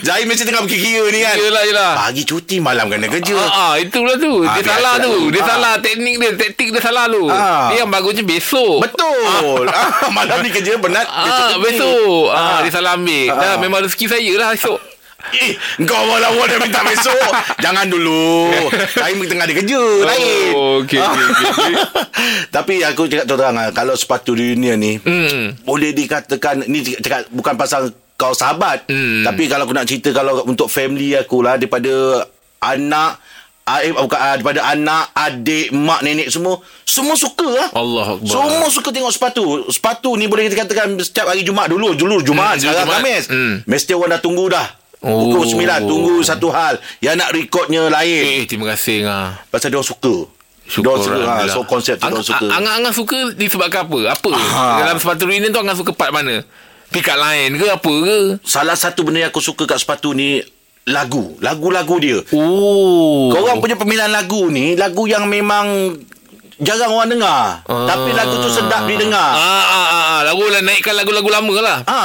Zahir 0.00 0.24
mesti 0.24 0.42
tengah 0.42 0.62
berkira 0.62 1.04
ni 1.08 1.20
kan 1.20 1.36
Yelah, 1.36 1.62
yelah. 1.64 1.90
Pagi 1.98 2.22
cuti 2.22 2.56
malam 2.58 2.86
kena 2.86 3.06
kerja 3.06 3.34
Ah, 3.36 3.50
ah, 3.70 3.74
itulah 3.76 4.16
tu. 4.16 4.42
Ah, 4.42 4.54
Dia 4.54 4.64
salah 4.66 4.94
lah 4.94 4.94
tu. 5.00 5.10
tu. 5.10 5.22
Dia 5.30 5.40
Ah. 5.40 5.46
salah 5.46 5.72
teknik 5.78 6.14
dia, 6.16 6.30
taktik 6.34 6.68
dia 6.70 6.80
salah 6.80 7.04
tu. 7.06 7.24
Ah. 7.26 7.68
Dia 7.68 7.82
yang 7.82 7.90
bagusnya 7.90 8.22
besok. 8.22 8.82
Betul 8.82 9.64
ah, 9.70 10.10
Malam 10.10 10.40
ni 10.40 10.50
kerja 10.50 10.76
penat 10.76 11.06
Ah, 11.06 11.54
besok. 11.58 12.30
Ah, 12.30 12.60
dia 12.60 12.72
salah 12.72 12.94
ambil. 12.94 13.26
Ah. 13.28 13.36
Dah 13.36 13.54
memang 13.58 13.80
rezeki 13.82 14.06
saya 14.08 14.32
lah 14.36 14.50
esok. 14.52 14.78
Eh, 15.30 15.54
kau 15.80 16.02
malah 16.04 16.28
awak 16.28 16.46
dah 16.48 16.58
minta 16.58 16.80
besok. 16.80 17.30
Jangan 17.64 17.86
dulu. 17.86 18.50
Time 18.90 19.22
tengah 19.22 19.44
ada 19.44 19.54
kerja. 19.54 19.80
lain. 20.02 20.50
Oh, 20.52 20.80
okey, 20.80 20.96
okey, 20.96 21.24
okey, 21.24 21.46
okey. 21.46 21.74
Tapi 22.54 22.74
aku 22.82 23.06
cakap 23.06 23.26
terang 23.26 23.54
ah, 23.54 23.70
kalau 23.70 23.94
sepatu 23.94 24.32
reunion 24.32 24.74
ni 24.74 24.96
Hmm. 24.96 25.54
boleh 25.62 25.92
dikatakan 25.92 26.64
ni 26.64 26.80
cakap 26.82 27.28
bukan 27.30 27.54
pasal 27.54 27.88
kau 28.14 28.32
sahabat. 28.32 28.84
Hmm. 28.86 29.22
Tapi 29.22 29.46
kalau 29.46 29.64
aku 29.64 29.72
nak 29.72 29.84
cerita 29.84 30.10
kalau 30.10 30.42
untuk 30.42 30.66
family 30.66 31.14
aku 31.14 31.40
lah 31.40 31.56
daripada 31.56 32.24
anak 32.58 33.16
ah, 33.62 33.78
eh, 33.78 33.92
bukan, 33.92 34.18
ah, 34.18 34.34
daripada 34.34 34.60
anak, 34.66 35.14
adik, 35.14 35.70
mak, 35.70 36.02
nenek 36.02 36.26
semua 36.26 36.58
semua 36.82 37.14
suka 37.14 37.46
lah. 37.46 37.68
Allah 37.72 38.06
Akbar. 38.12 38.26
Semua 38.26 38.66
suka 38.66 38.90
tengok 38.90 39.08
sepatu. 39.10 39.42
Sepatu 39.68 40.10
ni 40.14 40.26
boleh 40.26 40.50
kita 40.50 40.58
katakan 40.60 40.98
setiap 40.98 41.30
hari 41.30 41.40
Jumaat 41.40 41.70
dulu. 41.70 41.94
Dulu 41.94 42.18
Jumaat, 42.20 42.58
Hmm, 42.58 42.62
sekarang 42.66 42.82
Jumaat. 42.84 43.00
Khamis. 43.00 43.24
Hmm. 43.30 43.54
Mesti 43.62 43.90
orang 43.94 44.10
dah 44.10 44.20
tunggu 44.20 44.50
dah. 44.50 44.66
Oh. 45.00 45.32
Pukul 45.32 45.48
9 45.48 45.88
tunggu 45.88 46.20
satu 46.20 46.52
hal. 46.52 46.76
Yang 47.00 47.14
nak 47.24 47.30
rekodnya 47.32 47.88
lain. 47.88 48.44
Eh, 48.44 48.44
terima 48.44 48.68
kasih 48.76 49.08
Angah. 49.08 49.40
Pasal 49.48 49.72
dia 49.72 49.80
orang 49.80 49.88
suka. 49.88 50.14
Syukur 50.68 51.00
Dia 51.00 51.04
suka. 51.08 51.20
Ha, 51.24 51.34
so 51.48 51.60
konsep 51.64 51.96
tu 51.96 52.04
dia 52.04 52.12
orang 52.12 52.28
suka. 52.28 52.46
Angah, 52.52 52.72
Angah 52.76 52.92
suka 52.92 53.18
disebabkan 53.32 53.88
apa? 53.88 53.98
Apa? 54.12 54.30
Ah. 54.36 54.76
Dalam 54.84 54.96
sepatu 55.00 55.24
reunion 55.24 55.48
tu 55.50 55.60
Angah 55.60 55.72
suka 55.72 55.96
part 55.96 56.12
mana? 56.12 56.44
Pikat 56.92 57.16
lain 57.16 57.56
ke 57.56 57.66
apa 57.70 57.92
ke? 58.04 58.18
Salah 58.44 58.76
satu 58.76 59.06
benda 59.06 59.24
yang 59.24 59.32
aku 59.32 59.40
suka 59.40 59.64
kat 59.64 59.80
sepatu 59.80 60.12
ni 60.12 60.44
lagu. 60.84 61.32
Lagu-lagu 61.40 61.96
dia. 61.96 62.18
Oh. 62.36 63.32
Kau 63.32 63.40
orang 63.40 63.64
punya 63.64 63.80
pemilihan 63.80 64.12
lagu 64.12 64.52
ni 64.52 64.76
lagu 64.76 65.08
yang 65.08 65.24
memang 65.32 65.96
jarang 66.60 66.92
orang 66.92 67.08
dengar. 67.08 67.64
Tapi 67.64 68.10
lagu 68.12 68.36
tu 68.36 68.52
sedap 68.52 68.84
didengar. 68.84 69.32
Ah, 69.32 69.64
ah, 69.64 69.88
ah, 69.88 70.04
ah. 70.12 70.20
Lagu 70.28 70.44
lah 70.44 70.60
naikkan 70.60 70.92
lagu-lagu 70.92 71.28
lama 71.32 71.56
lah. 71.64 71.78
Ha, 71.88 71.98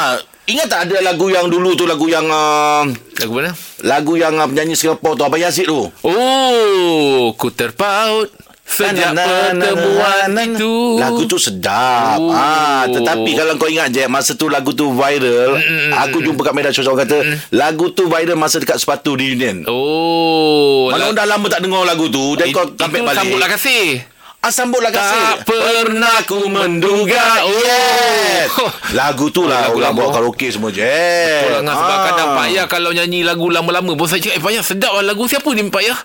ingat 0.45 0.67
tak 0.67 0.81
ada 0.85 1.01
lagu 1.03 1.27
yang 1.27 1.47
dulu 1.47 1.73
tu 1.73 1.83
lagu 1.83 2.05
yang 2.05 2.25
uh, 2.25 2.85
Lagu 3.17 3.31
mana? 3.33 3.51
lagu 3.81 4.13
yang 4.13 4.35
uh, 4.35 4.45
penyanyi 4.45 4.73
Singapura 4.73 5.13
tu 5.13 5.23
Abang 5.23 5.37
Yazid 5.37 5.65
tu. 5.65 5.89
Oh, 6.01 7.33
ku 7.33 7.49
terpaut 7.49 8.29
sejak 8.65 9.13
Na, 9.13 9.21
na, 9.21 9.21
na, 9.21 9.37
na, 9.53 9.61
pertemuan 9.61 10.29
itu. 10.41 10.73
Lagu 10.97 11.21
tu 11.25 11.37
sedap. 11.37 12.17
Oh. 12.17 12.33
Ah, 12.33 12.89
tetapi 12.89 13.29
kalau 13.33 13.53
kau 13.55 13.69
ingat 13.69 13.93
je 13.93 14.05
masa 14.05 14.33
tu 14.33 14.49
lagu 14.49 14.73
tu 14.73 14.89
viral, 14.89 15.61
aku 15.95 16.21
jumpa 16.21 16.41
kat 16.41 16.53
media 16.53 16.71
sosial 16.71 16.93
orang 16.93 17.05
kata 17.05 17.17
lagu 17.53 17.93
tu 17.93 18.05
viral 18.05 18.33
masa 18.33 18.57
dekat 18.57 18.81
sepatu 18.81 19.13
reunion. 19.13 19.61
Oh. 19.69 20.89
Mana 20.89 21.07
orang 21.07 21.15
dah 21.15 21.27
lama 21.27 21.45
tak 21.45 21.61
dengar 21.61 21.85
lagu 21.85 22.09
tu 22.09 22.33
Dan 22.33 22.49
kau 22.49 22.65
comeback 22.69 23.01
balik 23.03 23.17
Sambutlah 23.21 23.49
kasih. 23.49 24.01
Ah, 24.45 24.51
Sambutlah 24.51 24.89
kasih 24.89 25.17
Tak 25.17 25.37
pernah 25.43 26.17
ku 26.23 26.45
menduga. 26.45 27.41
Oh 27.41 27.53
yes 27.55 28.47
Lagu 28.91 29.27
tu 29.27 29.43
lah 29.43 29.65
Lagu 29.65 29.77
Orang 29.77 29.91
lama. 29.91 29.99
buat 29.99 30.09
karaoke 30.13 30.47
semua 30.47 30.69
je 30.69 30.85
Ah. 30.85 31.59
Orang 31.59 31.65
sebab 31.67 31.81
Ah. 31.91 32.03
kadang 32.07 32.29
Pak 32.31 32.47
Yah 32.47 32.65
kalau 32.65 32.91
nyanyi 32.91 33.21
lagu 33.21 33.47
lama-lama 33.47 33.91
pun 33.91 34.05
saya 34.05 34.19
cakap, 34.19 34.37
eh 34.37 34.41
Pak 34.41 34.51
Yah 34.51 34.63
sedap 34.63 34.91
lah 34.91 35.03
lagu 35.03 35.25
siapa 35.25 35.49
ni 35.49 35.65
Pak 35.65 35.83
Yah? 35.83 35.99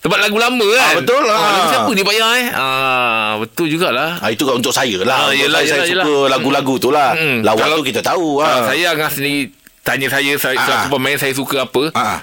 Sebab 0.00 0.18
lagu 0.18 0.34
lama 0.34 0.66
kan? 0.66 0.82
Ah, 0.82 0.92
betul 0.98 1.22
lah. 1.22 1.36
Ah, 1.36 1.46
lagu 1.48 1.66
siapa 1.68 1.90
ni 1.92 2.02
Pak 2.02 2.14
Yah 2.16 2.30
eh? 2.34 2.48
Ah, 2.52 3.30
betul 3.38 3.66
jugalah. 3.68 4.18
Ah, 4.18 4.28
itu 4.28 4.42
kan 4.42 4.58
untuk 4.58 4.70
saya 4.70 4.98
lah. 4.98 5.18
Ah, 5.20 5.30
yelah, 5.30 5.62
saya, 5.62 5.70
saya 5.78 5.82
yelah, 5.86 6.02
suka 6.02 6.10
yelah. 6.18 6.30
lagu-lagu 6.32 6.74
tu 6.76 6.88
lah. 6.90 7.14
Hmm. 7.14 7.38
Lawan 7.40 7.62
Kalau- 7.62 7.78
tu 7.78 7.86
kita 7.86 8.00
tahu. 8.02 8.28
Ah, 8.36 8.50
ah. 8.50 8.60
saya 8.66 8.84
Angah 8.90 9.06
sendiri 9.08 9.54
tanya 9.80 10.06
saya, 10.06 10.32
saya 10.34 10.58
Ah. 10.58 10.86
pemain 10.86 11.14
saya 11.14 11.30
suka 11.30 11.62
apa? 11.62 11.94
Ah. 11.94 12.18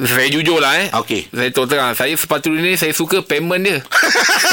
Saya 0.00 0.28
jujur 0.32 0.64
lah 0.64 0.80
eh. 0.80 0.88
Okey. 0.96 1.28
Saya 1.28 1.50
tahu 1.52 1.68
terang. 1.68 1.92
Saya 1.92 2.16
sepatu 2.16 2.48
ni 2.48 2.72
saya 2.80 2.96
suka 2.96 3.20
payment 3.20 3.60
dia. 3.60 3.78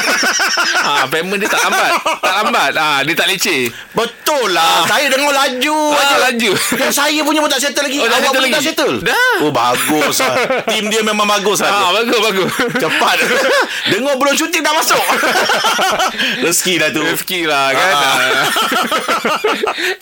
ah, 0.92 1.08
payment 1.08 1.39
dia 1.39 1.48
tak 1.48 1.63
lambat. 1.63 1.92
Tak 2.20 2.34
lambat. 2.44 2.72
Ah, 2.75 3.00
dia 3.08 3.16
tak 3.16 3.32
leceh. 3.32 3.72
Betul 3.96 4.51
lah. 4.51 4.84
Saya 4.84 5.08
dengar 5.08 5.32
laju. 5.32 5.77
Ah, 5.96 6.04
aja. 6.04 6.16
laju. 6.27 6.51
Yang 6.75 6.94
saya 6.94 7.20
punya 7.24 7.39
pun 7.39 7.48
tak 7.48 7.63
settle 7.63 7.88
lagi. 7.88 7.98
Oh, 8.04 8.08
dah 8.12 8.20
Awak 8.20 8.24
settle 8.27 8.44
pun 8.44 8.51
lagi? 8.51 8.68
settle? 8.68 8.96
Dah. 9.08 9.36
Oh, 9.48 9.51
bagus 9.56 10.16
lah. 10.20 10.36
Tim 10.68 10.86
dia 10.92 11.01
memang 11.08 11.27
bagus 11.27 11.63
lah. 11.63 11.72
Ah, 11.72 11.92
bagus, 11.96 12.20
bagus. 12.20 12.50
Cepat. 12.75 13.18
Dengar 13.96 14.13
belum 14.20 14.36
syuting 14.36 14.63
dah 14.68 14.74
masuk. 14.75 15.04
Rezeki 16.44 16.74
dah 16.75 16.89
tu. 16.92 17.04
Rezeki 17.08 17.42
lah 17.48 17.72
kan. 17.72 17.94
Ah. 17.96 18.46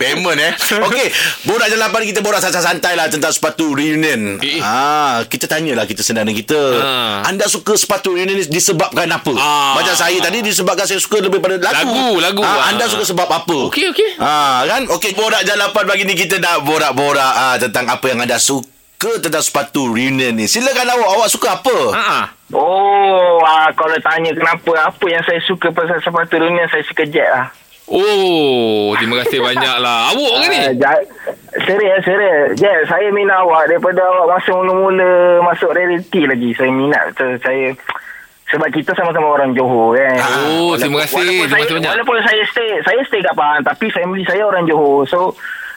Payment 0.01 0.39
eh. 0.41 0.53
Okey, 0.89 1.07
borak 1.45 1.69
jalapan 1.69 2.01
kita 2.09 2.25
borak 2.25 2.41
santai-santai 2.41 2.97
lah 2.97 3.05
tentang 3.13 3.29
sepatu 3.29 3.77
reunion. 3.77 4.41
Eh. 4.41 4.57
Ah, 4.61 5.21
kita 5.35 5.45
tanyalah 5.45 5.83
kita 5.83 5.99
senang 5.99 6.23
kita. 6.27 6.55
Ah. 6.75 7.27
Anda 7.27 7.45
suka 7.45 7.75
sepatu 7.75 8.11
reunion 8.11 8.33
ni 8.33 8.47
disebabkan 8.47 9.03
apa? 9.05 9.35
Ah. 9.35 9.75
Macam 9.75 9.91
saya 9.91 10.15
tadi 10.17 10.39
disebabkan 10.39 10.83
saya 10.83 10.97
suka 10.97 11.19
lebih 11.19 11.37
pada 11.37 11.59
lagu. 11.59 11.91
Lagu, 11.91 12.07
lagu. 12.17 12.41
Ah, 12.41 12.55
Ah. 12.57 12.71
anda 12.71 12.87
suka 12.87 13.03
sebab 13.03 13.27
apa? 13.27 13.67
Okey, 13.67 13.91
okey. 13.91 14.09
Ah, 14.15 14.63
kan? 14.63 14.87
Okey, 14.87 15.11
borak 15.11 15.43
jalapan 15.43 15.83
pagi 15.85 16.03
ni 16.03 16.15
kita 16.15 16.39
nak 16.39 16.63
borak-borak 16.63 17.19
ah, 17.35 17.55
tentang 17.55 17.85
apa 17.85 18.05
yang 18.05 18.17
anda 18.17 18.35
suka 18.35 18.71
tentang 19.19 19.43
sepatu 19.43 19.91
reunion 19.91 20.31
ni. 20.31 20.47
Silakan 20.47 20.87
awak, 20.89 21.09
awak 21.13 21.27
suka 21.27 21.47
apa? 21.53 21.77
Ah, 21.91 21.99
ah. 21.99 22.25
Oh, 22.49 23.41
ah, 23.41 23.67
kalau 23.71 23.99
tanya 23.99 24.31
kenapa 24.31 24.71
apa 24.87 25.05
yang 25.05 25.19
saya 25.21 25.41
suka 25.41 25.69
pasal 25.69 25.99
sepatu 25.99 26.37
dunia 26.37 26.63
saya 26.65 26.81
suka 26.81 27.03
jet 27.03 27.27
lah. 27.27 27.51
Oh, 27.85 28.97
terima 28.97 29.21
kasih 29.21 29.43
banyak 29.47 29.75
lah. 29.77 30.09
Awak 30.09 30.33
ke 30.35 30.45
ni? 30.47 30.59
Ja- 30.79 31.05
serius, 31.65 32.01
serius. 32.01 32.47
Jet, 32.55 32.85
saya 32.85 33.09
minat 33.09 33.41
awak 33.41 33.67
daripada 33.67 34.01
awak 34.01 34.25
masa 34.31 34.51
mula-mula 34.53 35.11
masuk 35.43 35.71
reality 35.71 36.23
lagi. 36.23 36.49
Saya 36.53 36.69
minat. 36.69 37.11
So, 37.13 37.25
saya 37.37 37.73
sebab 38.45 38.69
kita 38.69 38.93
sama-sama 38.93 39.27
orang 39.31 39.51
Johor 39.51 39.97
kan. 39.97 40.21
Oh, 40.47 40.73
terima 40.75 41.01
kasih. 41.01 41.17
Walaupun 41.17 41.33
Terima 41.41 41.49
saya, 41.49 41.61
kasih 41.61 41.75
banyak. 41.75 41.91
Walaupun 41.91 42.17
saya 42.21 42.41
stay 42.45 42.69
saya 42.79 43.01
stay 43.03 43.19
kat 43.19 43.33
Pahang 43.33 43.61
tapi 43.61 43.85
family 43.89 44.21
saya 44.21 44.43
orang 44.43 44.63
Johor. 44.63 45.03
So 45.03 45.33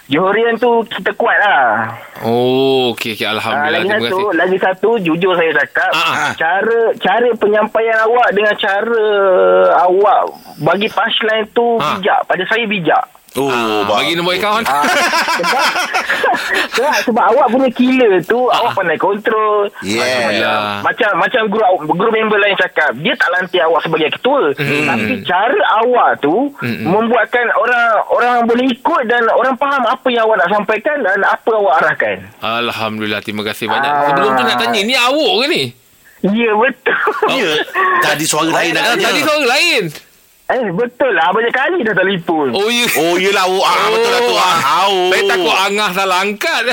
Johorian 0.06 0.56
tu 0.56 0.84
kita 0.84 1.12
kuat 1.12 1.36
lah. 1.36 1.92
Oh, 2.22 2.92
okey, 2.92 3.12
okey. 3.12 3.24
Ah, 3.24 3.36
Alhamdulillah. 3.36 3.72
lagi 3.74 3.88
Terima 3.88 4.00
satu, 4.02 4.16
kasih. 4.22 4.36
lagi 4.36 4.56
satu 4.58 4.90
jujur 4.98 5.32
saya 5.32 5.50
cakap, 5.54 5.92
Ah, 5.92 6.00
ah. 6.00 6.32
cara 6.32 6.80
cara 6.96 7.28
penyampaian 7.34 7.98
awak 8.04 8.28
dengan 8.32 8.54
cara 8.56 9.04
awak 9.82 10.20
bagi 10.58 10.88
punchline 10.88 11.44
tu 11.52 11.76
Ah. 11.76 11.96
bijak. 11.96 12.20
Pada 12.24 12.44
saya 12.44 12.64
bijak. 12.64 13.04
Oh, 13.36 13.46
Ah, 13.46 13.84
bagi 13.84 14.16
nombor 14.16 14.34
akaun. 14.34 14.64
Ah, 14.64 14.82
sebab, 15.36 15.64
sebab, 16.70 16.94
sebab 17.04 17.24
awak 17.28 17.46
punya 17.48 17.68
killer 17.70 18.24
tu 18.24 18.48
awak 18.48 18.72
pandai 18.72 18.96
kontrol. 18.96 19.68
Yeah. 19.80 20.00
Alhamdulillah. 20.00 20.60
Macam 20.80 21.10
macam 21.18 21.42
guru 21.46 21.64
guru 21.86 22.10
member 22.10 22.36
lain 22.36 22.56
cakap, 22.56 22.96
dia 22.96 23.12
tak 23.14 23.28
lantik 23.30 23.60
awak 23.60 23.84
sebagai 23.84 24.08
ketua, 24.12 24.56
tapi 24.56 25.12
cara 25.22 25.60
awak 25.78 26.18
tu 26.18 26.50
membuatkan 26.62 27.46
orang 27.52 27.84
orang 28.08 28.34
boleh 28.44 28.64
ikut 28.66 29.02
dan 29.04 29.22
orang 29.28 29.54
faham 29.54 29.84
apa 29.84 30.06
yang 30.08 30.24
awak 30.24 30.36
nak 30.38 30.50
sampaikan 30.50 30.96
dan 31.00 31.20
apa 31.20 31.50
awak 31.52 31.74
arahkan. 31.78 32.16
Alhamdulillah. 32.40 33.20
Terima 33.20 33.44
kasih 33.44 33.66
banyak. 33.66 33.92
Ah. 33.92 34.08
Sebelum 34.08 34.30
tu 34.32 34.42
nak 34.42 34.56
tanya, 34.56 34.80
ni 34.80 34.94
awak 34.94 35.34
ke 35.36 35.46
ni? 35.46 35.62
Ya 36.20 36.50
betul. 36.50 36.96
Ya. 37.38 37.52
Tadi 38.00 38.24
suara 38.24 38.50
lain 38.50 38.72
Ah, 38.72 38.96
tanya. 38.96 39.04
Tadi 39.04 39.20
suara 39.20 39.44
lain. 39.46 39.82
Eh, 40.48 40.72
betul 40.72 41.12
lah. 41.12 41.28
Banyak 41.28 41.52
kali 41.52 41.84
dah 41.84 41.92
telefon. 41.92 42.56
Oh 42.56 42.72
ya 42.72 42.88
Oh 42.96 43.20
yelah 43.20 43.44
oh, 43.44 43.60
ah, 43.60 43.92
Betul 43.92 44.10
lah 44.16 44.20
tu 44.24 44.32
ah. 44.32 44.56
Oh. 44.88 45.12
Saya 45.12 45.22
takut 45.28 45.52
Angah 45.52 45.90
salah 45.92 46.18
angkat. 46.24 46.62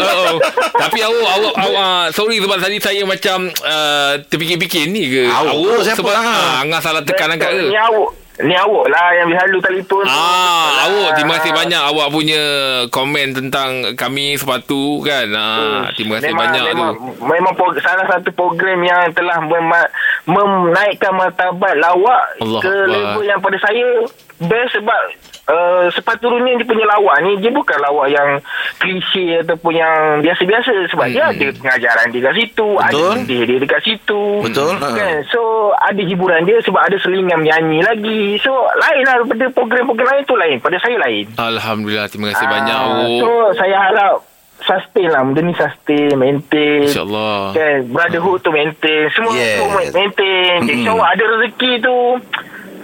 oh. 0.00 0.34
Tapi 0.72 0.98
awak 1.04 1.30
awak 1.36 1.54
awak 1.60 2.02
sorry 2.16 2.40
sebab 2.40 2.56
tadi 2.56 2.80
saya 2.80 3.04
macam 3.04 3.52
uh, 3.60 4.16
terfikir-fikir 4.24 4.88
ni 4.88 5.04
ke? 5.04 5.22
Awak 5.28 5.84
siapa 5.84 6.00
sebab 6.00 6.12
lah? 6.16 6.24
ah, 6.24 6.52
Angah 6.64 6.80
salah 6.80 7.04
tekan 7.04 7.36
angkat 7.36 7.50
ke? 7.52 7.68
Ni 7.68 7.76
awak. 7.76 8.25
Ni 8.38 8.52
awak 8.52 8.86
lah 8.86 9.06
yang 9.14 9.28
selalu 9.30 9.58
telefon. 9.60 10.04
Ah, 10.04 10.84
awak 10.84 11.16
terima 11.16 11.40
kasih 11.40 11.52
banyak 11.52 11.80
awak 11.80 12.08
punya 12.10 12.42
komen 12.86 13.32
tentang 13.32 13.70
kami 13.92 14.36
sepatu 14.36 15.00
kan. 15.00 15.24
Ah, 15.32 15.88
terima 15.90 16.20
kasih 16.20 16.30
Hmm. 16.30 16.36
memang, 16.36 16.44
banyak 16.44 16.62
memang, 16.66 16.92
tu. 16.92 17.00
Memang 17.24 17.52
pro- 17.54 17.80
salah 17.80 18.04
satu 18.06 18.28
program 18.30 18.76
yang 18.78 19.08
telah 19.10 19.40
mem- 19.40 19.90
menaikkan 20.26 21.12
martabat 21.12 21.74
lawak 21.76 22.22
Allah 22.38 22.60
ke 22.60 22.68
Akbar. 22.68 22.92
level 22.92 23.24
yang 23.24 23.40
pada 23.40 23.58
saya 23.58 23.88
best 24.38 24.72
sebab 24.74 25.00
uh, 25.46 25.86
sepatu 25.88 26.28
running 26.28 26.56
dia 26.56 26.64
punya 26.64 26.84
lawak 26.84 27.16
ni 27.20 27.38
dia 27.38 27.48
bukan 27.48 27.78
lawak 27.78 28.08
yang 28.08 28.28
klise 28.76 29.40
ataupun 29.40 29.72
yang 29.72 29.94
biasa-biasa 30.20 30.72
sebab 30.86 31.06
dia 31.06 31.24
ada 31.26 31.46
pengajaran 31.54 32.06
dia 32.08 32.20
kat 32.22 32.34
situ 32.36 32.68
ada 32.76 32.92
Betul. 32.92 33.12
sedih 33.18 33.42
dia 33.42 33.58
dekat 33.58 33.80
situ 33.82 34.22
Betul. 34.42 34.74
Ha. 34.74 34.88
kan 34.90 35.14
so 35.26 35.40
ada 35.74 35.98
hiburan 35.98 36.42
dia 36.42 36.60
sebab 36.60 36.82
ada 36.82 36.96
selingan 36.98 37.38
menyanyi 37.38 37.80
lagi 37.80 38.22
so 38.38 38.52
lain 38.76 39.02
lah 39.02 39.14
daripada 39.18 39.44
program-program 39.50 40.08
lain 40.10 40.24
tu 40.24 40.36
lain 40.36 40.56
pada 40.58 40.76
saya 40.78 40.96
lain 40.98 41.24
Alhamdulillah 41.34 42.06
terima 42.06 42.26
kasih 42.28 42.44
Ah, 42.44 42.52
banyak 42.52 42.76
So 43.16 43.26
awak. 43.26 43.50
saya 43.56 43.76
harap 43.80 44.14
sustain 44.58 45.08
lah 45.08 45.20
benda 45.22 45.40
ni 45.42 45.52
sustain 45.52 46.12
maintain 46.14 46.84
InsyaAllah. 46.84 47.52
kan 47.52 47.76
brotherhood 47.86 48.40
tu 48.40 48.50
maintain 48.50 49.08
semua 49.10 49.32
Yes. 49.32 49.56
semua 49.58 49.80
maintain 49.94 50.58
Mm-mm. 50.58 50.72
insyaAllah 50.74 51.08
ada 51.08 51.24
rezeki 51.30 51.72
tu 51.78 51.96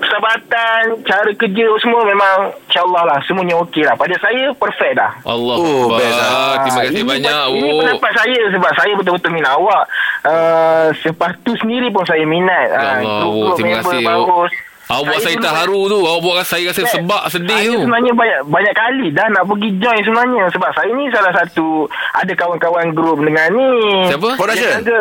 persahabatan 0.02 0.82
cara 1.02 1.30
kerja 1.32 1.66
semua 1.78 2.02
memang 2.02 2.37
insyaAllah 2.64 3.02
lah 3.04 3.18
semuanya 3.23 3.54
okey 3.61 3.80
lah 3.80 3.94
pada 3.94 4.12
saya 4.16 4.50
perfect 4.52 4.94
dah 4.94 5.12
Allah 5.23 5.54
Oh, 5.54 5.87
Akbar. 5.87 5.99
best 5.99 6.14
lah. 6.14 6.28
Terima 6.59 6.80
kasih 6.80 6.90
ini, 6.90 7.02
banyak 7.02 7.32
Ini 7.32 7.61
awak. 7.62 7.78
pendapat 7.80 8.12
saya 8.14 8.40
sebab 8.50 8.71
saya 8.73 8.92
betul-betul 8.94 9.30
minat 9.30 9.52
awak. 9.52 9.85
Uh, 10.23 10.87
sepatu 10.99 11.52
sendiri 11.56 11.88
pun 11.88 12.02
saya 12.02 12.25
minat. 12.25 12.66
Ya 12.66 12.76
Ah, 12.76 12.82
Allah, 12.94 13.21
grup-grup 13.21 13.42
awak, 13.42 13.56
terima 13.56 13.76
kasih, 13.78 14.00
bagus. 14.02 14.52
Awak 14.85 15.04
buat 15.04 15.21
saya 15.21 15.32
dulu- 15.32 15.47
terharu 15.47 15.80
tu. 15.87 15.99
Awak 16.02 16.21
buat 16.21 16.37
saya 16.42 16.64
rasa 16.68 16.82
sebab 16.90 17.23
sedih 17.26 17.54
saya 17.54 17.68
tu. 17.71 17.80
sebenarnya 17.80 18.12
banyak 18.12 18.40
banyak 18.47 18.75
kali 18.75 19.06
dah 19.11 19.26
nak 19.30 19.44
pergi 19.47 19.68
join 19.78 20.00
sebenarnya 20.00 20.44
sebab 20.50 20.71
saya 20.71 20.90
ni 20.90 21.04
salah 21.09 21.32
satu 21.32 21.66
ada 22.12 22.32
kawan-kawan 22.35 22.87
grup 22.92 23.18
dengan 23.18 23.49
ni. 23.50 23.71
Siapa? 24.04 24.28
Production? 24.37 24.71
Jaga 24.78 24.99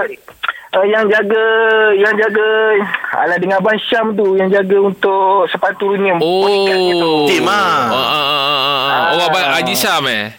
uh, 0.72 0.86
yang 0.88 1.06
jaga 1.08 1.46
yang 1.96 2.14
jaga 2.16 2.50
ala 3.16 3.36
dengan 3.38 3.60
Abang 3.60 3.80
Syam 3.80 4.16
tu 4.16 4.40
yang 4.40 4.48
jaga 4.48 4.78
untuk 4.80 5.48
sepatu 5.52 5.96
ni 6.00 6.12
bodyguardnya 6.16 6.94
tu. 6.98 7.12
Oh. 7.12 7.28
Tim, 7.28 7.48
ah. 7.48 7.52
Ah, 7.52 7.92
ah, 7.92 8.08
ah, 8.08 8.26
ah, 8.32 8.80
ah. 8.88 9.16
Oh, 9.16 9.28
Abang 9.28 9.52
Haji 9.60 9.76
Syam 9.76 10.04
eh? 10.08 10.32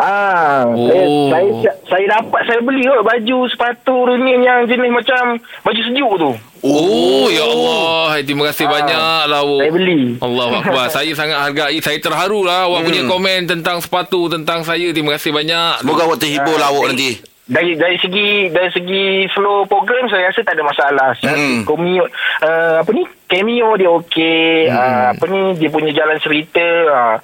Ah, 0.00 0.64
Oh. 0.64 0.88
saya, 0.88 1.04
saya 1.28 1.72
saya 1.88 2.04
dapat 2.20 2.40
saya 2.48 2.60
beli 2.64 2.88
kot 2.88 3.04
baju 3.04 3.38
sepatu 3.48 3.94
running 4.08 4.40
yang 4.44 4.64
jenis 4.64 4.92
macam 4.92 5.36
baju 5.64 5.80
sejuk 5.80 6.12
tu. 6.20 6.30
Oh, 6.60 7.32
ya 7.32 7.44
Allah. 7.44 8.20
Terima 8.20 8.52
kasih 8.52 8.68
banyak 8.68 8.96
lah 8.96 9.24
awak. 9.40 9.64
Saya 9.64 9.72
beli. 9.72 10.00
Allah 10.20 10.46
Akbar. 10.60 10.86
saya 10.96 11.12
sangat 11.16 11.38
hargai. 11.40 11.80
Saya 11.80 11.96
terharu 11.96 12.44
lah 12.44 12.68
awak 12.68 12.84
punya 12.84 13.08
komen 13.08 13.48
tentang 13.48 13.80
sepatu, 13.80 14.28
tentang 14.28 14.60
saya. 14.60 14.92
Terima 14.92 15.16
kasih 15.16 15.32
banyak. 15.32 15.80
Semoga 15.80 16.04
awak 16.04 16.20
terhibur 16.20 16.60
lah 16.60 16.68
awak 16.68 16.92
nanti 16.92 17.20
Dari 17.50 17.74
dari 17.74 17.98
segi 17.98 18.28
dari 18.48 18.70
segi 18.70 19.04
flow 19.28 19.66
program 19.66 20.06
saya 20.06 20.30
rasa 20.30 20.40
tak 20.40 20.54
ada 20.54 20.62
masalah. 20.62 21.10
Hmm. 21.18 21.34
Hmm. 21.34 21.60
Cameo 21.64 22.04
uh, 22.40 22.74
apa 22.78 22.90
ni? 22.90 23.02
Cameo 23.26 23.74
dia 23.74 23.90
okey. 23.92 24.70
Hmm. 24.70 24.78
Uh, 24.78 25.06
apa 25.12 25.24
ni 25.26 25.40
dia 25.58 25.68
punya 25.68 25.90
jalan 25.90 26.14
cerita 26.16 26.62
uh, 26.86 27.16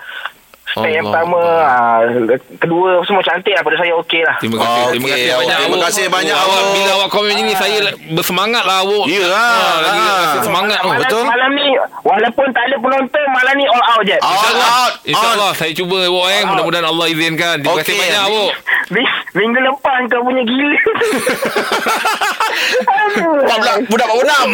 Step 0.66 0.82
yang 0.90 1.06
Allah 1.06 1.22
pertama 1.22 1.40
uh, 1.62 2.00
Kedua 2.58 2.98
Semua 3.06 3.22
cantik 3.22 3.54
lah 3.54 3.62
Pada 3.62 3.78
saya 3.78 3.94
okey 4.02 4.18
lah 4.20 4.34
Terima 4.36 4.58
kasih. 4.58 4.66
Okey, 4.66 4.90
terima 4.90 5.06
kasih 5.06 5.30
banyak. 5.30 5.56
Terima 5.56 5.78
kasih 5.80 6.04
banyak, 6.10 6.36
Awak 6.36 6.50
awak. 6.52 6.72
bila 6.74 6.90
awak 6.92 7.08
komen 7.08 7.36
ini 7.38 7.52
saya 7.54 7.78
bersemangat 8.10 8.64
lah 8.66 8.82
awak. 8.82 9.06
Yalah, 9.06 9.30
Ah, 9.30 9.76
lagi 9.78 10.02
ah. 10.02 10.18
rasa 10.18 10.38
semangat 10.42 10.78
tu. 10.82 10.88
malam, 10.90 11.00
betul. 11.00 11.22
Malam 11.22 11.50
ni 11.54 11.68
Walaupun 12.02 12.46
tak 12.50 12.62
ada 12.66 12.76
penonton 12.76 13.24
Malam 13.30 13.54
ni 13.54 13.64
all 13.64 13.84
out 13.86 14.02
je 14.02 14.16
All 14.18 14.58
out 14.58 14.92
InsyaAllah 15.06 15.50
Saya 15.54 15.70
cuba 15.72 15.98
awak 16.02 16.26
eh 16.28 16.42
Mudah-mudahan 16.44 16.84
Allah 16.84 17.06
izinkan 17.08 17.54
Terima 17.56 17.76
kasih 17.78 17.86
Okey. 17.86 18.02
banyak 18.02 18.22
awak 18.26 18.50
Minggu 19.32 19.58
lepas 19.60 19.98
kau 20.06 20.22
punya 20.22 20.42
gila 20.42 20.78
Aduh. 22.78 23.34
Budak 23.42 23.58
budak 23.58 23.76
budak 23.86 24.08
benam. 24.14 24.48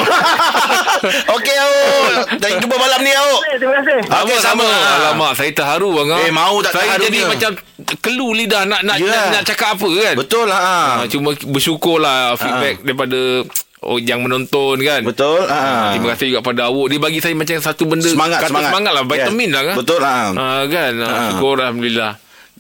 Okey 1.35 1.55
awak. 1.55 2.09
Dan 2.39 2.51
jumpa 2.59 2.77
malam 2.77 3.01
ni 3.01 3.13
awak. 3.13 3.41
Terima 3.53 3.73
kasih 3.79 3.99
Okey 4.03 4.39
sama. 4.39 4.65
Alamak 4.65 5.33
Saya 5.35 5.51
terharu 5.51 5.93
bang 5.95 6.09
ah. 6.11 6.21
Eh, 6.21 6.31
mau 6.31 6.57
tak 6.61 6.73
Saya 6.73 6.85
terharu 6.91 7.05
jadi 7.05 7.19
dia? 7.19 7.29
macam 7.29 7.51
Kelu 7.99 8.29
lidah 8.35 8.63
Nak 8.65 8.81
nak, 8.83 8.97
Yelah. 8.97 9.13
nak, 9.13 9.29
nak 9.33 9.43
cakap 9.45 9.69
apa 9.75 9.89
kan 9.93 10.15
Betul 10.17 10.45
lah. 10.47 10.61
Ah, 10.61 11.05
Cuma 11.07 11.31
bersyukurlah 11.37 12.35
Feedback 12.35 12.77
daripada 12.83 13.45
Oh, 13.83 13.99
yang 13.99 14.23
menonton 14.23 14.79
kan 14.79 15.03
Betul. 15.03 15.43
Ha. 15.45 15.91
Terima 15.91 16.15
kasih 16.15 16.27
juga 16.31 16.41
pada 16.41 16.71
awak 16.71 16.87
Dia 16.87 16.99
bagi 16.99 17.19
saya 17.19 17.35
macam 17.35 17.59
satu 17.59 17.83
benda 17.85 18.07
Semangat, 18.07 18.39
Kata 18.39 18.49
semangat. 18.49 18.71
semangat 18.71 18.93
lah 18.93 19.03
Vitamin 19.05 19.43
Yes. 19.45 19.53
lah 19.53 19.63
kan 19.65 19.77
Betul 19.77 19.99
lah. 19.99 20.15
ah, 20.33 20.63
Kan 20.65 20.93
ah, 20.97 21.05
Ah. 21.05 21.23
Syukur 21.29 21.55
Alhamdulillah 21.59 22.13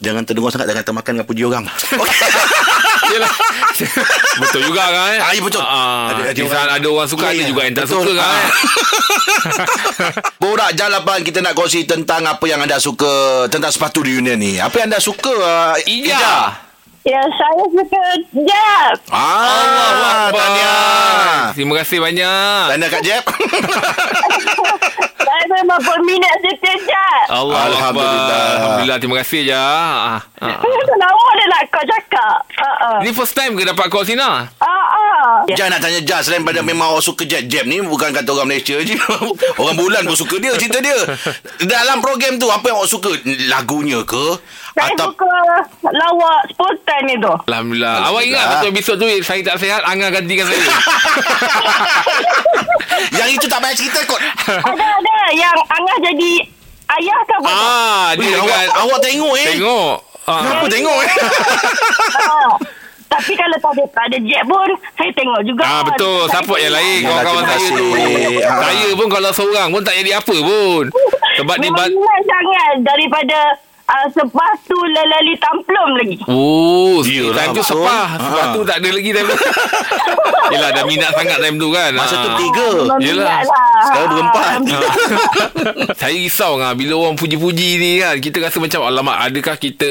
Jangan 0.02 0.22
terdengar 0.22 0.50
sangat 0.50 0.66
dah 0.66 0.76
kata 0.76 0.90
makan 0.90 1.10
dengan 1.14 1.26
puji 1.26 1.42
orang. 1.42 1.64
Yelah 3.12 3.28
Betul 4.40 4.62
juga 4.64 4.82
kan 4.84 5.10
eh? 5.10 5.20
Ah, 5.20 5.30
ya, 5.30 5.40
betul. 5.40 5.60
ah, 5.60 6.08
Ada- 6.08 6.22
ada 6.24 6.32
Di 6.32 6.42
orang- 6.42 6.70
ada 6.72 6.86
orang 6.88 7.08
suka 7.08 7.24
Ya, 7.24 7.30
Ada 7.34 7.42
juga 7.44 7.60
yang 7.62 7.74
tak 7.74 7.84
Betul. 7.84 7.98
suka 8.00 8.12
kan 8.14 8.24
Ah. 8.24 8.32
eh? 8.32 8.50
Borak 10.40 10.70
jalapan 10.72 11.18
kita 11.20 11.38
nak 11.38 11.52
kongsi 11.52 11.84
tentang 11.84 12.22
apa 12.24 12.44
yang 12.44 12.58
anda 12.58 12.78
suka 12.78 13.10
tentang 13.46 13.70
sepatu 13.70 14.00
reunion 14.00 14.34
ni. 14.34 14.56
Apa 14.56 14.80
yang 14.80 14.88
anda 14.88 14.98
suka? 14.98 15.30
Uh, 15.30 15.76
Ija 15.84 16.56
Ya, 17.02 17.18
saya 17.34 17.66
suka 17.66 18.02
Jeb. 18.30 18.94
Ah, 19.10 20.30
Akbar. 20.30 20.38
Tania. 20.38 20.74
Terima 21.50 21.74
kasih 21.82 21.98
banyak 21.98 22.62
Tania 22.70 22.86
Kak 22.86 23.02
Jeb. 23.02 23.22
Saya 25.18 25.44
memang 25.50 25.82
berminat 25.82 26.34
setia 26.46 26.78
Jeb. 26.78 27.26
Allah 27.26 27.74
Alhamdulillah. 27.74 28.46
Alhamdulillah 28.54 28.98
Terima 29.02 29.16
kasih 29.18 29.50
je 29.50 29.58
ah, 29.58 30.22
ah. 30.22 30.58
Lama 30.94 31.26
dah 31.34 31.46
nak 31.50 31.62
kau 31.74 31.82
cakap. 31.82 32.38
Uh-uh. 32.54 33.02
Ni 33.02 33.10
first 33.10 33.34
time 33.34 33.58
ke 33.58 33.66
dapat 33.66 33.90
call 33.90 34.06
Sina? 34.06 34.46
Uh-uh. 34.62 35.42
Jas 35.50 35.74
nak 35.74 35.82
tanya 35.82 35.98
Jas 36.06 36.30
Selain 36.30 36.46
pada 36.46 36.62
memang 36.62 36.94
awak 36.94 37.02
suka 37.02 37.26
Jeb 37.26 37.50
Jeb 37.50 37.66
ni 37.66 37.82
Bukan 37.82 38.14
kata 38.14 38.30
orang 38.30 38.54
Malaysia 38.54 38.78
je 38.78 38.94
Orang 39.62 39.74
bulan 39.74 40.06
pun 40.06 40.14
suka 40.14 40.38
dia 40.38 40.54
Cerita 40.54 40.78
dia 40.78 40.94
Dalam 41.74 41.98
program 41.98 42.38
tu 42.38 42.46
Apa 42.46 42.70
yang 42.70 42.78
awak 42.78 42.90
suka 42.94 43.10
Lagunya 43.50 44.06
ke 44.06 44.38
Saya 44.72 44.88
Atau 44.90 45.12
suka 45.12 45.36
lawak 45.84 46.40
spontan 46.48 47.04
itu. 47.06 47.32
Alhamdulillah. 47.44 48.08
Awak 48.08 48.22
ingat 48.24 48.44
waktu 48.48 48.68
episod 48.70 48.96
tu 48.96 49.04
saya 49.20 49.40
tak 49.42 49.56
sihat, 49.58 49.84
Angah 49.84 50.08
gantikan 50.08 50.48
saya. 50.48 50.64
Yang 53.12 53.28
itu 53.36 53.46
tak 53.46 53.60
payah 53.60 53.76
cerita 53.76 54.00
kot 54.04 54.20
ada 54.48 54.86
ada 54.86 55.16
yang 55.34 55.56
Angah 55.68 55.98
jadi 56.02 56.32
ayah 56.92 57.18
ke 57.22 57.34
apa? 57.34 57.48
ah, 57.48 58.06
dia 58.14 58.28
Weh, 58.28 58.36
awak, 58.38 58.60
awak 58.78 58.98
tengok 59.00 59.34
eh 59.34 59.46
tengok. 59.56 59.94
Ah. 60.22 60.40
Kenapa 60.40 60.66
tengok 60.68 60.98
eh 60.98 61.12
Ah. 62.22 62.52
Tapi 63.12 63.36
kalau 63.36 63.56
tak 63.60 63.72
ada, 63.76 63.84
tak 63.92 64.04
ada 64.08 64.18
Jeb 64.24 64.40
pun, 64.48 64.70
saya 64.96 65.10
tengok 65.12 65.40
juga. 65.44 65.62
Ah 65.62 65.84
betul, 65.84 66.24
Saya 66.24 66.40
support 66.40 66.56
yang 66.58 66.72
lain 66.72 67.00
Yalah, 67.04 67.20
kawan-kawan 67.22 67.60
saya 67.60 67.76
tu. 67.76 67.86
Ah. 68.40 68.60
Saya 68.62 68.88
pun 68.96 69.08
kalau 69.10 69.30
seorang 69.30 69.68
pun 69.68 69.82
tak 69.84 69.94
jadi 70.00 70.10
apa 70.16 70.32
pun. 70.34 70.84
Sebab 71.34 71.56
dia 71.58 71.68
Memang 71.68 71.92
ba- 71.92 72.24
sangat 72.24 72.72
daripada 72.80 73.38
uh, 73.84 74.06
sepatu 74.08 74.76
lelali 74.78 75.34
tamplum 75.36 75.88
lagi. 75.94 76.16
Oh, 76.24 77.00
Yelah, 77.02 77.34
time 77.44 77.52
tu 77.52 77.62
betul. 77.62 77.70
sepah. 77.78 78.08
Sebab 78.16 78.42
Ah. 78.42 78.52
tu 78.52 78.60
tak 78.62 78.76
ada 78.78 78.88
lagi 78.90 79.10
time 79.10 79.26
tu. 79.26 79.36
Yelah, 80.52 80.70
dah 80.70 80.84
minat 80.84 81.10
sangat 81.12 81.38
time 81.38 81.56
tu 81.56 81.68
kan. 81.68 81.90
Masa 81.92 82.14
tu 82.16 82.28
Ah. 82.28 82.36
tiga 82.36 82.68
Yelah. 82.98 83.40
lah. 83.42 83.82
Sekarang 83.82 84.08
berempat 84.10 84.50
Saya 86.00 86.14
risau 86.14 86.56
ngah 86.56 86.72
bila 86.72 86.92
orang 86.98 87.16
puji-puji 87.16 87.68
ni 87.76 87.92
kan. 87.98 88.16
Kita 88.18 88.38
rasa 88.40 88.58
macam 88.58 88.80
alamak 88.82 89.16
adakah 89.22 89.56
kita 89.56 89.90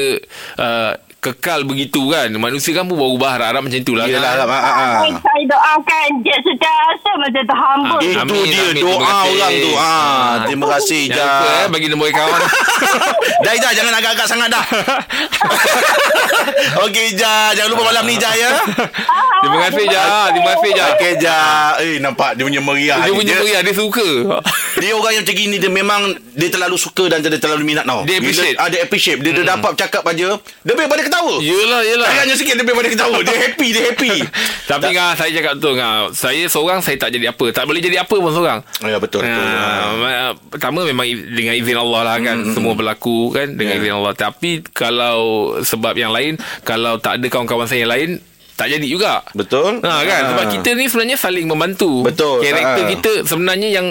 uh, 0.56 0.92
kekal 1.22 1.62
begitu 1.62 2.02
kan. 2.04 2.28
Manusia 2.28 2.72
kan 2.72 2.82
pun 2.82 2.94
berubah 2.94 3.32
harap-harap 3.32 3.62
macam 3.62 3.78
itulah 3.78 4.04
Yelah 4.04 4.34
kan. 4.34 4.42
lah 4.42 4.46
ah, 4.50 4.58
ah. 4.58 4.92
Saya, 4.98 5.14
saya 5.16 5.42
doakan 5.46 6.08
secara 6.20 6.82
asal 6.90 7.14
macam 7.16 7.42
terhambur. 7.46 7.96
Ah, 7.96 8.02
Itu 8.02 8.18
Amin, 8.18 8.44
dia 8.44 8.60
amin. 8.60 8.74
doa 8.74 8.82
Terima 8.82 8.98
kasih. 8.98 9.30
orang 9.32 9.52
tu 9.54 9.70
ah, 9.72 10.32
Terima 10.42 10.66
kasih 10.68 11.02
Jangan 11.06 11.38
lupa 11.38 11.54
eh, 11.54 11.66
bagi 11.70 11.86
nombor 11.86 12.10
kawan. 12.10 12.40
dah 13.44 13.52
Ijah 13.52 13.72
Jangan 13.72 13.92
agak-agak 13.94 14.26
sangat 14.26 14.48
dah 14.50 14.62
Okey 16.84 17.14
Ijah 17.14 17.54
Jangan 17.54 17.68
lupa 17.70 17.82
malam 17.86 18.02
ni 18.04 18.14
Ijah 18.14 18.32
ya 18.34 18.50
Terima 19.42 19.56
kasih 19.60 19.84
je. 19.84 20.00
Terima 20.30 20.48
kasih 20.52 20.70
je. 20.72 20.82
Okey 20.92 21.10
Ijah 21.16 21.44
Eh 21.78 21.94
nampak 21.98 22.30
dia 22.34 22.42
punya 22.42 22.60
meriah 22.60 22.96
Dia 23.00 23.12
punya 23.12 23.34
meriah 23.38 23.60
Dia 23.60 23.74
suka 23.74 24.06
Dia 24.76 24.92
orang 24.92 25.12
yang 25.12 25.22
macam 25.22 25.36
gini 25.36 25.56
Dia 25.58 25.70
memang 25.70 26.00
Dia 26.34 26.48
terlalu 26.48 26.76
suka 26.76 27.06
Dan 27.06 27.20
dia 27.20 27.30
terlalu 27.32 27.62
minat 27.64 27.84
tau 27.84 28.02
Dia 28.02 28.18
appreciate. 28.18 28.54
Bila, 28.54 28.60
ah, 28.60 28.68
Dia 28.68 28.78
appreciate 28.82 29.18
Dia, 29.20 29.32
dia 29.32 29.44
dapat 29.46 29.72
cakap 29.76 30.02
aja 30.04 30.36
Dia 30.36 30.70
lebih 30.72 30.86
pada 30.86 31.00
ketawa 31.12 31.36
Yelah 31.38 31.80
yelah 31.82 32.08
Tayangnya 32.08 32.34
sikit 32.34 32.54
Dia 32.54 32.62
lebih 32.62 32.74
pada 32.74 32.88
ketawa 32.88 33.16
Dia 33.20 33.36
happy 33.38 33.68
Dia 33.68 33.82
happy 33.86 34.12
Tapi 34.72 34.86
ngah 34.90 35.12
saya 35.12 35.30
cakap 35.30 35.52
betul 35.54 35.74
ngah. 35.74 35.94
Saya 36.10 36.44
seorang 36.46 36.80
saya 36.80 36.96
tak 36.96 37.12
jadi 37.12 37.28
apa. 37.28 37.44
Tak 37.50 37.64
boleh 37.64 37.78
jadi 37.78 38.00
apa 38.00 38.14
pun 38.14 38.32
seorang. 38.32 38.64
Ya 38.80 38.96
betul, 38.96 39.20
betul. 39.20 39.44
Ha, 39.44 39.92
ma- 39.92 40.32
pertama 40.48 40.80
memang 40.82 41.04
dengan 41.04 41.52
izin 41.52 41.76
Allah 41.76 42.00
lah 42.02 42.16
kan 42.18 42.36
Hmm, 42.40 42.54
semua 42.54 42.72
berlaku 42.72 43.28
kan 43.28 43.52
dengan 43.52 43.76
Ya. 43.76 43.80
izin 43.82 43.94
Allah 43.94 44.14
tapi 44.14 44.64
kalau 44.66 45.18
sebab 45.60 45.92
yang 45.94 46.08
lain 46.08 46.34
kalau 46.62 46.96
tak 46.96 47.20
ada 47.20 47.26
kawan-kawan 47.26 47.66
saya 47.66 47.84
yang 47.84 47.92
lain 47.92 48.10
tak 48.54 48.68
jadi 48.68 48.84
juga 48.84 49.24
Betul. 49.32 49.80
Ha 49.80 49.92
kan 50.02 50.20
Ha. 50.22 50.28
sebab 50.30 50.44
kita 50.50 50.68
ni 50.72 50.84
sebenarnya 50.84 51.16
saling 51.16 51.44
membantu. 51.44 52.02
Betul. 52.02 52.40
Karakter 52.40 52.82
Ha. 52.82 52.90
kita 52.90 53.10
sebenarnya 53.22 53.68
yang 53.70 53.86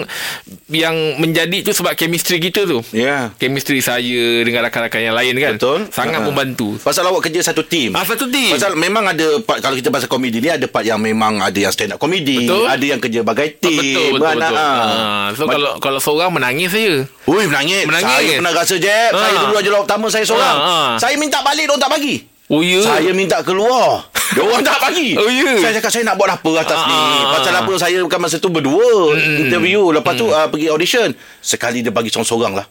yang 0.68 0.96
menjadi 1.16 1.60
tu 1.60 1.72
sebab 1.72 1.92
chemistry 1.92 2.38
kita 2.38 2.64
tu. 2.64 2.80
Ya 2.90 3.30
Chemistry 3.36 3.78
saya 3.78 4.00
dengan 4.40 4.64
rakan-rakan 4.64 5.00
yang 5.02 5.12
lain 5.12 5.34
kan. 5.36 5.52
Betul 5.56 5.78
Sangat 5.88 6.18
Ha. 6.18 6.24
membantu. 6.24 6.78
Pasal 6.78 7.04
awak 7.04 7.26
kerja 7.26 7.42
satu 7.44 7.62
tim 7.62 7.92
Ah 7.92 8.02
satu 8.02 8.26
team. 8.26 8.52
Pasal 8.52 8.72
memang 8.74 9.04
ada 9.04 9.38
part 9.38 9.58
Kalau 9.58 9.74
kita 9.74 9.88
pasal 9.88 10.06
komedi 10.06 10.38
ni 10.38 10.48
Ada 10.48 10.64
part 10.64 10.82
yang 10.82 10.98
memang 10.98 11.38
Ada 11.38 11.58
yang 11.60 11.70
stand 11.70 11.92
up 11.92 11.98
komedi 11.98 12.42
Betul. 12.42 12.64
Ada 12.64 12.84
yang 12.86 12.98
kerja 12.98 13.20
bagai 13.22 13.48
Ah, 13.50 13.60
tim 13.60 13.76
betul 13.76 14.06
betul 14.08 14.18
beranak, 14.18 14.48
betul. 14.48 14.58
ah. 14.58 14.78
Ha, 14.78 14.96
so 15.32 15.42
Ma- 15.42 15.52
kalau 15.52 15.72
kalau 15.78 15.98
seorang 15.98 16.30
menangis 16.30 16.68
saya. 16.68 16.94
Ui 17.24 17.44
menangis. 17.44 17.84
Menangis. 17.84 18.08
Saya 18.08 18.30
pernah 18.36 18.52
rasa 18.54 18.74
Jeb 18.76 19.10
Ha. 19.10 19.18
Saya 19.18 19.34
dulu 19.38 19.54
aja 19.54 19.68
lawan 19.68 19.84
pertama 19.84 20.06
Saya 20.08 20.24
seorang 20.24 20.56
Ha, 20.56 20.72
ha. 20.88 20.96
Saya 20.96 21.14
minta 21.16 21.38
balik 21.40 21.64
Diorang 21.64 21.78
tak 21.78 21.92
bagi 21.92 22.16
Oh 22.52 22.60
ya. 22.60 22.84
Saya 22.84 23.10
minta 23.10 23.40
keluar 23.40 24.04
Diorang 24.36 24.60
tak 24.60 24.76
bagi 24.78 25.16
Oh, 25.16 25.24
ya? 25.24 25.56
Saya 25.56 25.72
cakap 25.74 25.88
Saya 25.90 26.04
nak 26.04 26.16
buat 26.16 26.28
apa 26.30 26.50
atas 26.58 26.78
Ah, 26.78 26.84
ni 26.84 26.94
ah, 26.94 27.00
ah. 27.02 27.30
Pasal 27.32 27.52
apa 27.54 27.72
Saya 27.76 27.96
bukan 28.00 28.20
masa 28.20 28.36
tu 28.36 28.48
berdua 28.48 29.12
Interview 29.38 29.88
Lepas 29.90 30.12
tu 30.14 30.24
uh, 30.26 30.48
pergi 30.48 30.68
audition 30.68 31.08
Sekali 31.38 31.80
dia 31.80 31.88
bagi 31.88 32.08
seorang-seorang 32.08 32.54
lah 32.54 32.66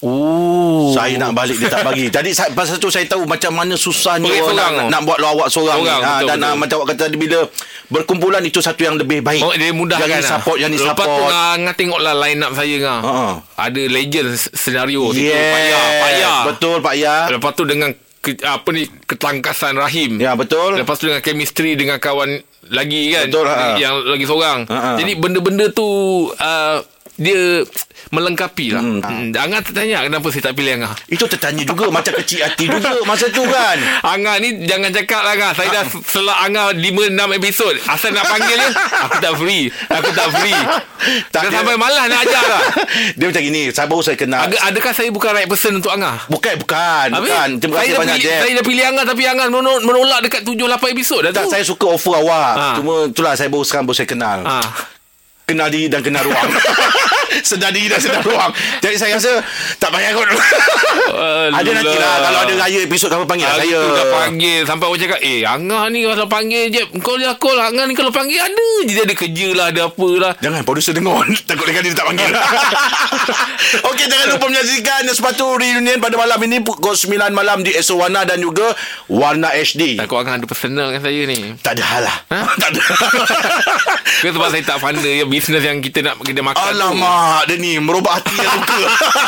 Oh. 0.00 0.96
Saya 0.96 1.20
nak 1.20 1.36
balik 1.36 1.60
Dia 1.60 1.68
tak 1.68 1.84
bagi 1.84 2.08
Jadi 2.08 2.32
saya, 2.32 2.48
pasal 2.50 2.80
tu 2.80 2.88
saya 2.88 3.04
tahu 3.04 3.28
Macam 3.28 3.52
mana 3.52 3.76
susahnya 3.76 4.32
orang 4.32 4.88
nak, 4.88 4.88
nak 4.88 5.00
buat 5.04 5.20
lawak 5.20 5.52
seorang, 5.52 5.76
Seorang, 5.76 6.00
ni. 6.00 6.00
Ha, 6.00 6.12
betul, 6.16 6.24
Dan 6.24 6.36
betul. 6.36 6.48
ah, 6.48 6.54
macam 6.56 6.76
awak 6.80 6.88
kata 6.88 7.00
tadi 7.04 7.16
Bila 7.20 7.38
berkumpulan 7.86 8.40
Itu 8.40 8.58
satu 8.58 8.80
yang 8.80 8.96
lebih 8.96 9.20
baik 9.20 9.44
Oh, 9.44 9.52
dia 9.52 9.70
mudah 9.70 10.00
Yang 10.00 10.08
kan? 10.08 10.16
ni 10.16 10.24
support 10.26 10.56
Yang 10.56 10.70
ni 10.72 10.78
Lepas 10.78 10.88
tu 10.88 10.96
support 11.04 11.28
ngah, 11.28 11.52
ngah 11.60 11.74
tengoklah 11.76 12.14
line 12.16 12.40
up 12.40 12.52
saya 12.56 12.74
ngah. 12.80 12.98
Ha. 12.98 13.14
Ada 13.60 13.82
legend 13.86 14.28
senario 14.50 15.02
situ. 15.10 15.28
Yes 15.28 15.36
Payah, 15.52 15.84
payah. 16.00 16.38
Betul 16.48 16.76
Pak 16.80 16.94
Ya 16.96 17.16
Lepas 17.28 17.52
tu 17.52 17.64
dengan 17.64 17.92
ke, 18.36 18.44
apa 18.46 18.68
ni 18.70 18.86
ketangkasan 19.08 19.74
Rahim. 19.78 20.20
Ya 20.20 20.36
betul 20.36 20.78
Lepas 20.78 21.00
tu 21.00 21.08
dengan 21.08 21.22
chemistry 21.24 21.74
dengan 21.74 21.98
kawan 21.98 22.42
lagi 22.70 23.10
kan 23.10 23.26
Betul, 23.26 23.46
ha. 23.48 23.74
Yang 23.74 23.94
lagi 24.06 24.24
seorang 24.28 24.58
Ha, 24.68 24.76
ha. 24.76 24.90
Jadi 25.00 25.12
benda-benda 25.16 25.66
tu 25.72 25.86
uh, 26.30 26.78
Dia 27.20 27.60
melengkapi 28.08 28.72
lah. 28.72 28.80
Hmm. 28.80 29.30
Angah 29.30 29.60
tertanya 29.60 30.02
Kenapa 30.02 30.32
saya 30.32 30.50
tak 30.50 30.56
pilih 30.56 30.80
Angah 30.80 30.96
Itu 31.04 31.28
tertanya 31.28 31.62
juga 31.62 31.92
Macam 31.92 32.16
kecil 32.16 32.42
hati 32.42 32.64
juga 32.64 32.96
Masa 33.08 33.28
tu 33.28 33.44
kan. 33.44 33.76
Angah 34.02 34.40
ni 34.40 34.64
jangan 34.64 34.88
cakap 34.88 35.20
lah 35.20 35.36
Angah 35.36 35.52
Saya 35.52 35.68
dah 35.70 35.84
selak 36.02 36.38
Angah 36.42 36.72
5-6 36.72 37.12
episod. 37.36 37.74
Asal 37.84 38.10
nak 38.10 38.24
panggil 38.24 38.56
dia 38.56 38.70
Aku 39.04 39.16
tak 39.20 39.34
free. 39.36 39.64
Aku 39.86 40.10
tak 40.10 40.28
free. 40.32 40.60
Tak, 41.28 41.40
Dah 41.44 41.50
sampai 41.54 41.76
malas 41.76 42.04
nak 42.06 42.20
ajar 42.24 42.44
lah. 42.44 42.62
Dia 43.20 43.24
macam 43.28 43.42
gini 43.42 43.62
Saya 43.68 43.86
baru 43.86 44.02
saya 44.02 44.16
kenal. 44.16 44.40
Agak, 44.44 44.60
Adakah 44.64 44.92
saya 44.92 45.08
bukan 45.08 45.30
right 45.30 45.48
person 45.48 45.72
untuk 45.76 45.92
Angah 45.92 46.24
Bukan 46.26 46.54
Bukan 46.56 47.08
Habis, 47.12 47.28
Bukan. 47.28 47.48
Terima 47.60 47.74
kasih 47.78 47.94
banyak 47.94 48.16
pilih, 48.16 48.26
Jeff. 48.26 48.40
Saya 48.40 48.52
dah 48.56 48.64
pilih 48.64 48.84
Angah 48.86 49.04
Tapi 49.04 49.22
Angah 49.24 49.46
menolak, 49.48 49.82
menolak 49.84 50.20
dekat 50.24 50.40
7-8 50.42 50.56
episod 50.90 51.20
dah 51.20 51.32
tak, 51.32 51.44
tu. 51.46 51.50
saya 51.52 51.64
suka 51.64 51.86
offer 51.86 52.16
awak. 52.16 52.52
Ha. 52.56 52.66
Cuma 52.80 52.94
itulah 53.06 53.32
Saya 53.32 53.48
baru 53.48 53.62
sekarang 53.62 53.84
Baru 53.84 53.96
saya 53.96 54.08
kenal. 54.08 54.40
Ha. 54.44 54.56
Kenal 55.50 55.66
diri 55.66 55.90
dan 55.90 55.98
kenal 55.98 56.22
ruang 56.22 56.46
Sedar 57.48 57.70
diri 57.70 57.86
dan 57.86 57.98
sedar 57.98 58.20
ruang. 58.20 58.50
Jadi 58.78 58.96
saya 58.96 59.14
rasa 59.14 59.38
Tak 59.78 59.90
payah 59.90 60.10
kot. 60.12 60.28
Ada 61.50 61.70
nanti 61.70 61.96
lah 61.96 62.14
Kalau 62.20 62.40
ada 62.42 62.54
raya 62.56 62.78
episod 62.82 63.08
Kamu 63.08 63.24
panggil? 63.24 63.46
Lah 63.46 63.56
saya 63.56 63.78
dah 63.78 64.06
panggil. 64.10 64.60
Sampai 64.66 64.86
orang 64.86 65.00
cakap 65.00 65.18
Eh 65.20 65.42
Angah 65.42 65.84
ni 65.88 66.02
kalau 66.02 66.26
panggil 66.26 66.62
je 66.68 66.82
Kau 67.00 67.14
dia 67.14 67.34
call. 67.36 67.58
Angah 67.58 67.86
ni 67.86 67.94
kalau 67.94 68.10
panggil 68.10 68.38
Ada 68.38 68.68
je. 68.86 68.92
Dia 68.92 69.04
ada 69.04 69.14
kerja 69.14 69.48
lah 69.52 69.66
Ada 69.70 69.80
apa 69.88 70.08
lah. 70.18 70.32
Jangan 70.38 70.60
producer 70.62 70.92
dengar. 70.92 71.22
Takut 71.48 71.66
dengan 71.66 71.82
dia 71.82 71.94
tak 71.94 72.06
panggil. 72.06 72.30
Okey 73.90 74.06
jangan 74.06 74.26
lupa 74.30 74.46
menyaksikan 74.48 75.02
Sepatu 75.10 75.44
reunion 75.54 75.98
pada 75.98 76.16
malam 76.18 76.38
ini 76.42 76.58
Pukul 76.60 76.94
9 76.94 77.30
malam 77.30 77.62
di 77.62 77.70
Esso 77.70 77.94
Warna 77.94 78.26
Dan 78.26 78.42
juga 78.42 78.74
Warna 79.06 79.50
HD 79.50 79.98
Takut 79.98 80.20
Angah 80.20 80.38
ada 80.40 80.46
personal 80.46 80.90
dengan 80.90 81.02
saya 81.02 81.22
ni. 81.26 81.38
Tak 81.60 81.72
ada 81.78 81.84
hal 81.84 82.02
lah. 82.04 82.16
Ha? 82.30 82.38
Tak 82.56 82.68
ada. 82.72 82.82
Sebab 84.20 84.48
saya 84.48 84.62
tak 84.62 84.78
pandai 84.80 85.20
ya, 85.20 85.24
Bisnes 85.24 85.60
yang 85.60 85.78
kita 85.80 86.00
nak 86.00 86.20
Kita 86.20 86.40
makan 86.40 86.62
tu 86.72 86.88
Alamak 87.20 87.42
Dia 87.46 87.56
ni 87.60 87.76
merubah 87.76 88.16
hati 88.16 88.32
yang 88.32 88.52
luka 88.56 88.80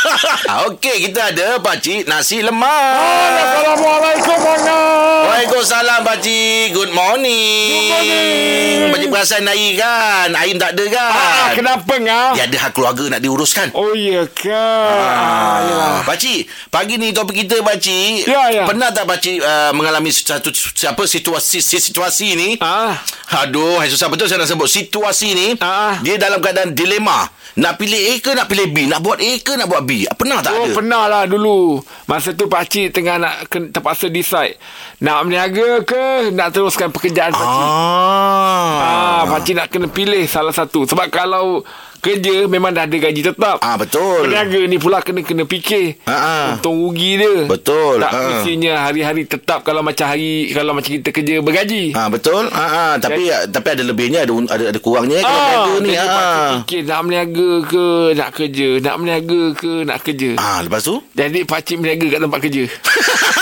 Ah, 0.50 0.58
Okey 0.68 0.96
kita 1.04 1.28
ada 1.28 1.60
Pakcik 1.60 2.08
nasi 2.08 2.40
lemak 2.40 2.96
Assalamualaikum 3.38 4.38
Angah. 4.38 5.28
Waalaikumsalam 5.28 6.00
Pakcik 6.00 6.72
Good 6.72 6.92
morning 6.92 7.68
Good 7.68 7.88
morning 7.92 8.76
Pakcik 8.92 9.08
perasan 9.12 9.44
air 9.44 9.70
kan 9.76 10.28
Air 10.32 10.56
tak 10.56 10.70
ada 10.72 10.84
kan 10.88 11.10
Ah, 11.12 11.48
kenapa 11.52 11.94
ngah? 11.94 12.28
Dia 12.32 12.44
ada 12.48 12.56
hal 12.58 12.72
keluarga 12.72 13.04
nak 13.08 13.20
diuruskan 13.20 13.68
Oh 13.76 13.92
iya 13.92 14.24
ke? 14.26 14.48
Ah, 14.52 15.58
yalah. 15.62 15.96
Pakcik, 16.02 16.48
pagi 16.68 16.96
ni 16.96 17.12
topik 17.12 17.44
kita 17.44 17.60
Pakcik. 17.60 18.24
Ya, 18.24 18.48
ya. 18.50 18.64
Pernah 18.64 18.88
tak 18.90 19.04
Pakcik 19.04 19.38
uh, 19.38 19.70
mengalami 19.72 20.08
satu 20.08 20.48
apa 20.88 21.02
situasi 21.04 21.60
situasi 21.60 22.34
ni? 22.34 22.48
Ah, 22.58 22.96
Aduh, 23.44 23.80
susah 23.86 24.08
betul 24.08 24.28
saya 24.28 24.40
nak 24.40 24.48
sebut. 24.48 24.68
Situasi 24.68 25.28
ni 25.32 25.46
Ah. 25.58 25.96
dia 26.00 26.16
dalam 26.16 26.38
keadaan 26.38 26.72
dilema. 26.72 27.28
Nak 27.52 27.76
pilih 27.82 27.98
A 27.98 28.12
ke 28.22 28.30
nak 28.38 28.46
pilih 28.46 28.66
B? 28.70 28.86
Nak 28.86 29.02
buat 29.02 29.18
A 29.18 29.32
ke 29.42 29.52
nak 29.58 29.66
buat 29.66 29.82
B? 29.82 30.06
Pernah 30.14 30.38
tak 30.38 30.54
oh 30.54 30.70
ada? 30.70 30.74
pernah 30.78 31.04
lah 31.10 31.22
dulu. 31.26 31.82
Masa 32.06 32.30
tu 32.30 32.46
pakcik 32.46 32.94
tengah 32.94 33.18
nak 33.18 33.50
terpaksa 33.50 34.06
decide. 34.06 34.54
Nak 35.02 35.26
berniaga 35.26 35.82
ke 35.82 36.30
nak 36.30 36.54
teruskan 36.54 36.94
pekerjaan 36.94 37.34
pakcik. 37.34 37.66
Ah. 37.66 38.78
Ah, 38.78 39.22
pakcik 39.26 39.58
nak 39.58 39.66
kena 39.66 39.90
pilih 39.90 40.22
salah 40.30 40.54
satu. 40.54 40.86
Sebab 40.86 41.10
kalau 41.10 41.66
kerja 42.02 42.50
memang 42.50 42.74
dah 42.74 42.82
ada 42.82 42.96
gaji 42.98 43.22
tetap. 43.22 43.62
Ah, 43.62 43.78
betul. 43.78 44.26
Berniaga 44.26 44.60
ni 44.66 44.76
pula 44.76 44.98
kena 44.98 45.22
kena 45.22 45.46
fikir. 45.46 46.02
Ah, 46.02 46.10
ah. 46.10 46.46
Untung 46.58 46.82
rugi 46.82 47.14
dia. 47.14 47.46
Betul. 47.46 48.02
Tak 48.02 48.10
Ah. 48.10 48.26
mestinya 48.34 48.74
hari-hari 48.82 49.22
tetap 49.22 49.62
kalau 49.62 49.86
macam 49.86 50.10
hari 50.10 50.50
kalau 50.50 50.74
macam 50.74 50.90
kita 50.90 51.14
kerja 51.14 51.38
bergaji. 51.38 51.94
Ah 51.94 52.10
betul. 52.10 52.50
Ah, 52.50 52.58
ah. 52.58 52.92
tapi 52.98 53.30
tapi 53.30 53.68
ada 53.70 53.86
lebihnya 53.86 54.26
ada 54.26 54.34
ada 54.50 54.64
ada 54.74 54.78
kurangnya 54.82 55.22
kalau 55.22 55.38
berniaga 55.38 55.72
ni. 55.78 55.90
Ah. 55.94 56.50
fikir 56.66 56.80
nak 56.82 57.00
berniaga 57.06 57.50
ke 57.70 57.84
nak 58.18 58.30
kerja. 58.34 58.68
Nak 58.82 58.94
berniaga 58.98 59.42
ke 59.54 59.72
nak 59.86 59.98
kerja. 60.02 60.30
Ah, 60.36 60.58
lepas 60.58 60.82
tu? 60.82 60.98
Jadi 61.14 61.46
pakcik 61.46 61.78
berniaga 61.78 62.06
kat 62.10 62.20
tempat 62.20 62.40
kerja. 62.42 62.64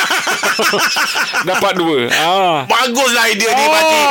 Dapat 1.48 1.72
dua. 1.74 1.98
Ah. 2.10 2.58
Baguslah 2.64 3.24
idea 3.28 3.50
ni 3.50 3.60
Ah. 3.60 3.70
pakcik. 3.70 4.06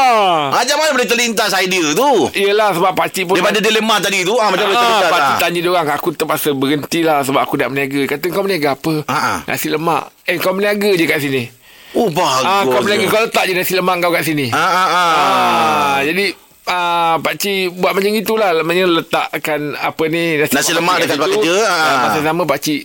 Macam 0.51 0.75
mana 0.75 0.89
boleh 0.91 1.07
terlintas 1.07 1.51
idea 1.55 1.85
tu? 1.91 2.09
Yelah 2.31 2.69
sebab 2.71 2.91
pakcik 2.93 3.23
pun 3.25 3.33
Daripada 3.33 3.59
dilema 3.59 3.95
tadi 3.97 4.21
tu, 4.21 4.35
ah 4.35 4.47
macam 4.47 4.65
boleh 4.65 4.75
Ah, 4.75 4.83
terlintas. 4.83 5.09
pakcik 5.09 5.31
ah. 5.31 5.39
tanya 5.39 5.59
dia 5.59 5.69
orang 5.69 5.87
Aku 5.91 6.09
terpaksa 6.11 6.49
berhenti 6.51 6.99
lah 7.01 7.21
Sebab 7.21 7.39
aku 7.39 7.53
nak 7.55 7.69
berniaga 7.69 8.01
Kata 8.07 8.25
kau 8.27 8.41
berniaga 8.41 8.69
apa 8.71 8.93
Ah, 9.05 9.15
ah. 9.15 9.37
Nasi 9.45 9.67
lemak 9.67 10.03
Eh 10.23 10.35
kau 10.35 10.51
berniaga 10.51 10.89
je 10.89 11.05
kat 11.05 11.19
sini 11.19 11.43
Oh 11.91 12.07
bagus. 12.07 12.43
ah, 12.43 12.63
Kau 12.63 12.79
berniaga 12.79 13.05
Kau 13.07 13.19
letak 13.19 13.43
je 13.43 13.53
nasi 13.53 13.73
lemak 13.73 13.95
kau 13.97 14.09
kat 14.09 14.23
sini 14.23 14.49
Ah 14.49 14.59
ah 14.59 14.87
ah. 14.87 15.11
Ah, 15.11 15.97
Jadi 16.01 16.25
ah, 16.65 17.15
Pakcik 17.17 17.73
buat 17.73 17.91
macam 17.91 18.09
itulah 18.11 18.49
Maknanya 18.59 18.85
letakkan 18.95 19.59
Apa 19.75 20.03
ni 20.05 20.23
Nasi 20.43 20.71
lemak 20.71 20.95
dekat 20.99 21.15
tempat 21.15 21.29
kerja. 21.31 21.55
Ah, 21.63 21.95
Masa 22.05 22.19
sama 22.21 22.43
pakcik 22.43 22.81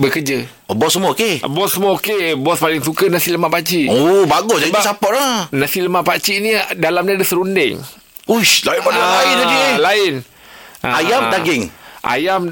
Bekerja 0.00 0.48
Oh, 0.64 0.72
bos 0.72 0.88
semua 0.90 1.12
okey. 1.12 1.44
Ah, 1.44 1.50
Bos 1.50 1.68
semua 1.68 1.92
okey 1.94 2.32
Bos 2.34 2.56
paling 2.56 2.80
suka 2.80 3.06
nasi 3.06 3.28
lemak 3.28 3.52
pakcik 3.52 3.84
Oh 3.86 4.24
bagus 4.24 4.58
jadi 4.58 4.72
Sebab- 4.72 4.86
support 4.86 5.12
lah. 5.12 5.44
Nasi 5.52 5.78
lemak 5.78 6.02
pakcik 6.02 6.40
ni 6.40 6.50
Dalam 6.74 7.04
dia 7.04 7.14
ada 7.14 7.22
serunding 7.22 7.76
Uish, 8.24 8.62
lain 8.62 8.80
pada 8.80 8.96
Ah, 8.96 9.10
lain 9.18 9.34
tadi. 9.36 9.58
Lain 9.78 10.12
Ah, 10.80 10.96
Ayam, 10.96 11.22
daging? 11.28 11.62
Ayam 12.00 12.42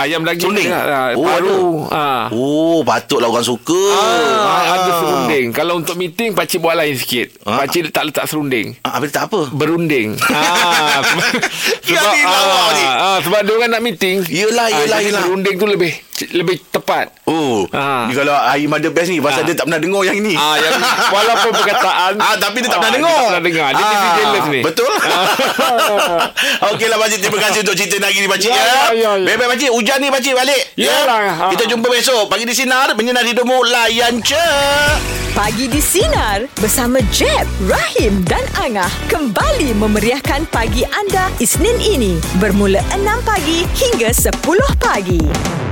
Ayam 0.00 0.24
daging 0.24 0.40
Serunding? 0.42 0.68
Ah, 0.70 1.12
Oh, 1.12 1.22
Paru 1.22 1.60
ah. 1.92 2.24
Oh, 2.32 2.78
patutlah 2.80 3.28
orang 3.28 3.44
suka. 3.44 3.76
Ah, 3.92 4.80
ada 4.80 4.90
serunding. 4.96 5.52
Kalau 5.52 5.76
untuk 5.76 5.94
meeting 5.94 6.32
pakcik 6.32 6.58
buat 6.58 6.72
lain 6.72 6.96
sikit. 6.96 7.36
Ah. 7.44 7.60
Pakcik 7.60 7.92
tak 7.92 8.08
letak 8.08 8.24
serunding. 8.24 8.72
Ah, 8.80 8.96
habis 8.96 9.10
tak 9.10 9.28
apa. 9.28 9.52
Berunding. 9.52 10.16
ah, 10.30 11.04
sebab, 11.82 12.14
lawa 12.16 12.60
ni. 12.72 12.84
ah, 12.84 13.18
sebab 13.20 13.40
dia 13.42 13.52
orang 13.52 13.70
nak 13.70 13.82
meeting. 13.82 14.24
Yelah, 14.24 14.68
yelah, 14.70 14.98
jadi 14.98 15.08
yelah. 15.10 15.22
Berunding 15.22 15.54
tu 15.54 15.66
lebih 15.66 15.92
lebih 16.32 16.60
tepat. 16.68 17.08
Oh, 17.24 17.64
Ah. 17.72 18.04
ni 18.04 18.12
kalau 18.12 18.36
Aim 18.36 18.68
ada 18.68 18.88
best 18.88 19.08
ni 19.08 19.18
pasal 19.18 19.40
Ah. 19.40 19.46
dia 19.48 19.54
tak 19.54 19.64
pernah 19.64 19.80
dengar 19.80 20.04
yang 20.04 20.16
ni. 20.18 20.36
Ah, 20.36 20.52
yang 20.54 20.76
walaupun 21.08 21.52
perkataan 21.54 22.12
Ah, 22.18 22.36
tapi 22.36 22.60
dia 22.60 22.68
tak 22.68 22.76
ah, 22.76 22.80
pernah 22.82 22.92
dengar. 22.94 23.08
Dia 23.10 23.16
tak 23.16 23.24
pernah 23.26 23.42
dengar. 23.42 23.68
Dia 23.70 23.80
ah, 23.82 24.12
jealous 24.14 24.44
ni. 24.46 24.60
Betul. 24.60 24.92
Ah. 25.00 25.24
Okeylah 26.70 26.98
Pakcik, 26.98 27.18
terima 27.20 27.38
kasih 27.40 27.60
untuk 27.62 27.72
cerita 27.72 27.96
hari 28.02 28.20
ni 28.20 28.28
Pakcik 28.28 28.50
Ya, 28.50 28.54
ya. 28.54 28.62
ya, 28.62 28.84
ya, 28.92 29.10
ya. 29.16 29.24
Baik-baik 29.24 29.48
Pakcik, 29.50 29.70
hujan 29.72 29.89
hujan 29.90 30.06
ni 30.06 30.14
pakcik 30.14 30.38
balik. 30.38 30.62
Yalah, 30.78 31.34
ha. 31.34 31.46
Kita 31.50 31.66
jumpa 31.66 31.90
besok. 31.90 32.30
Pagi 32.30 32.46
di 32.46 32.54
Sinar. 32.54 32.94
Menyinar 32.94 33.26
hidupmu. 33.26 33.66
Layan 33.66 34.22
je. 34.22 34.46
Pagi 35.34 35.66
di 35.66 35.82
Sinar 35.82 36.46
bersama 36.62 37.02
Jeb, 37.10 37.50
Rahim 37.66 38.22
dan 38.22 38.46
Angah 38.54 38.90
kembali 39.10 39.74
memeriahkan 39.74 40.46
pagi 40.54 40.86
anda 40.94 41.26
Isnin 41.42 41.74
ini 41.82 42.22
bermula 42.38 42.78
6 42.94 43.02
pagi 43.26 43.66
hingga 43.74 44.14
10 44.14 44.30
pagi. 44.78 45.69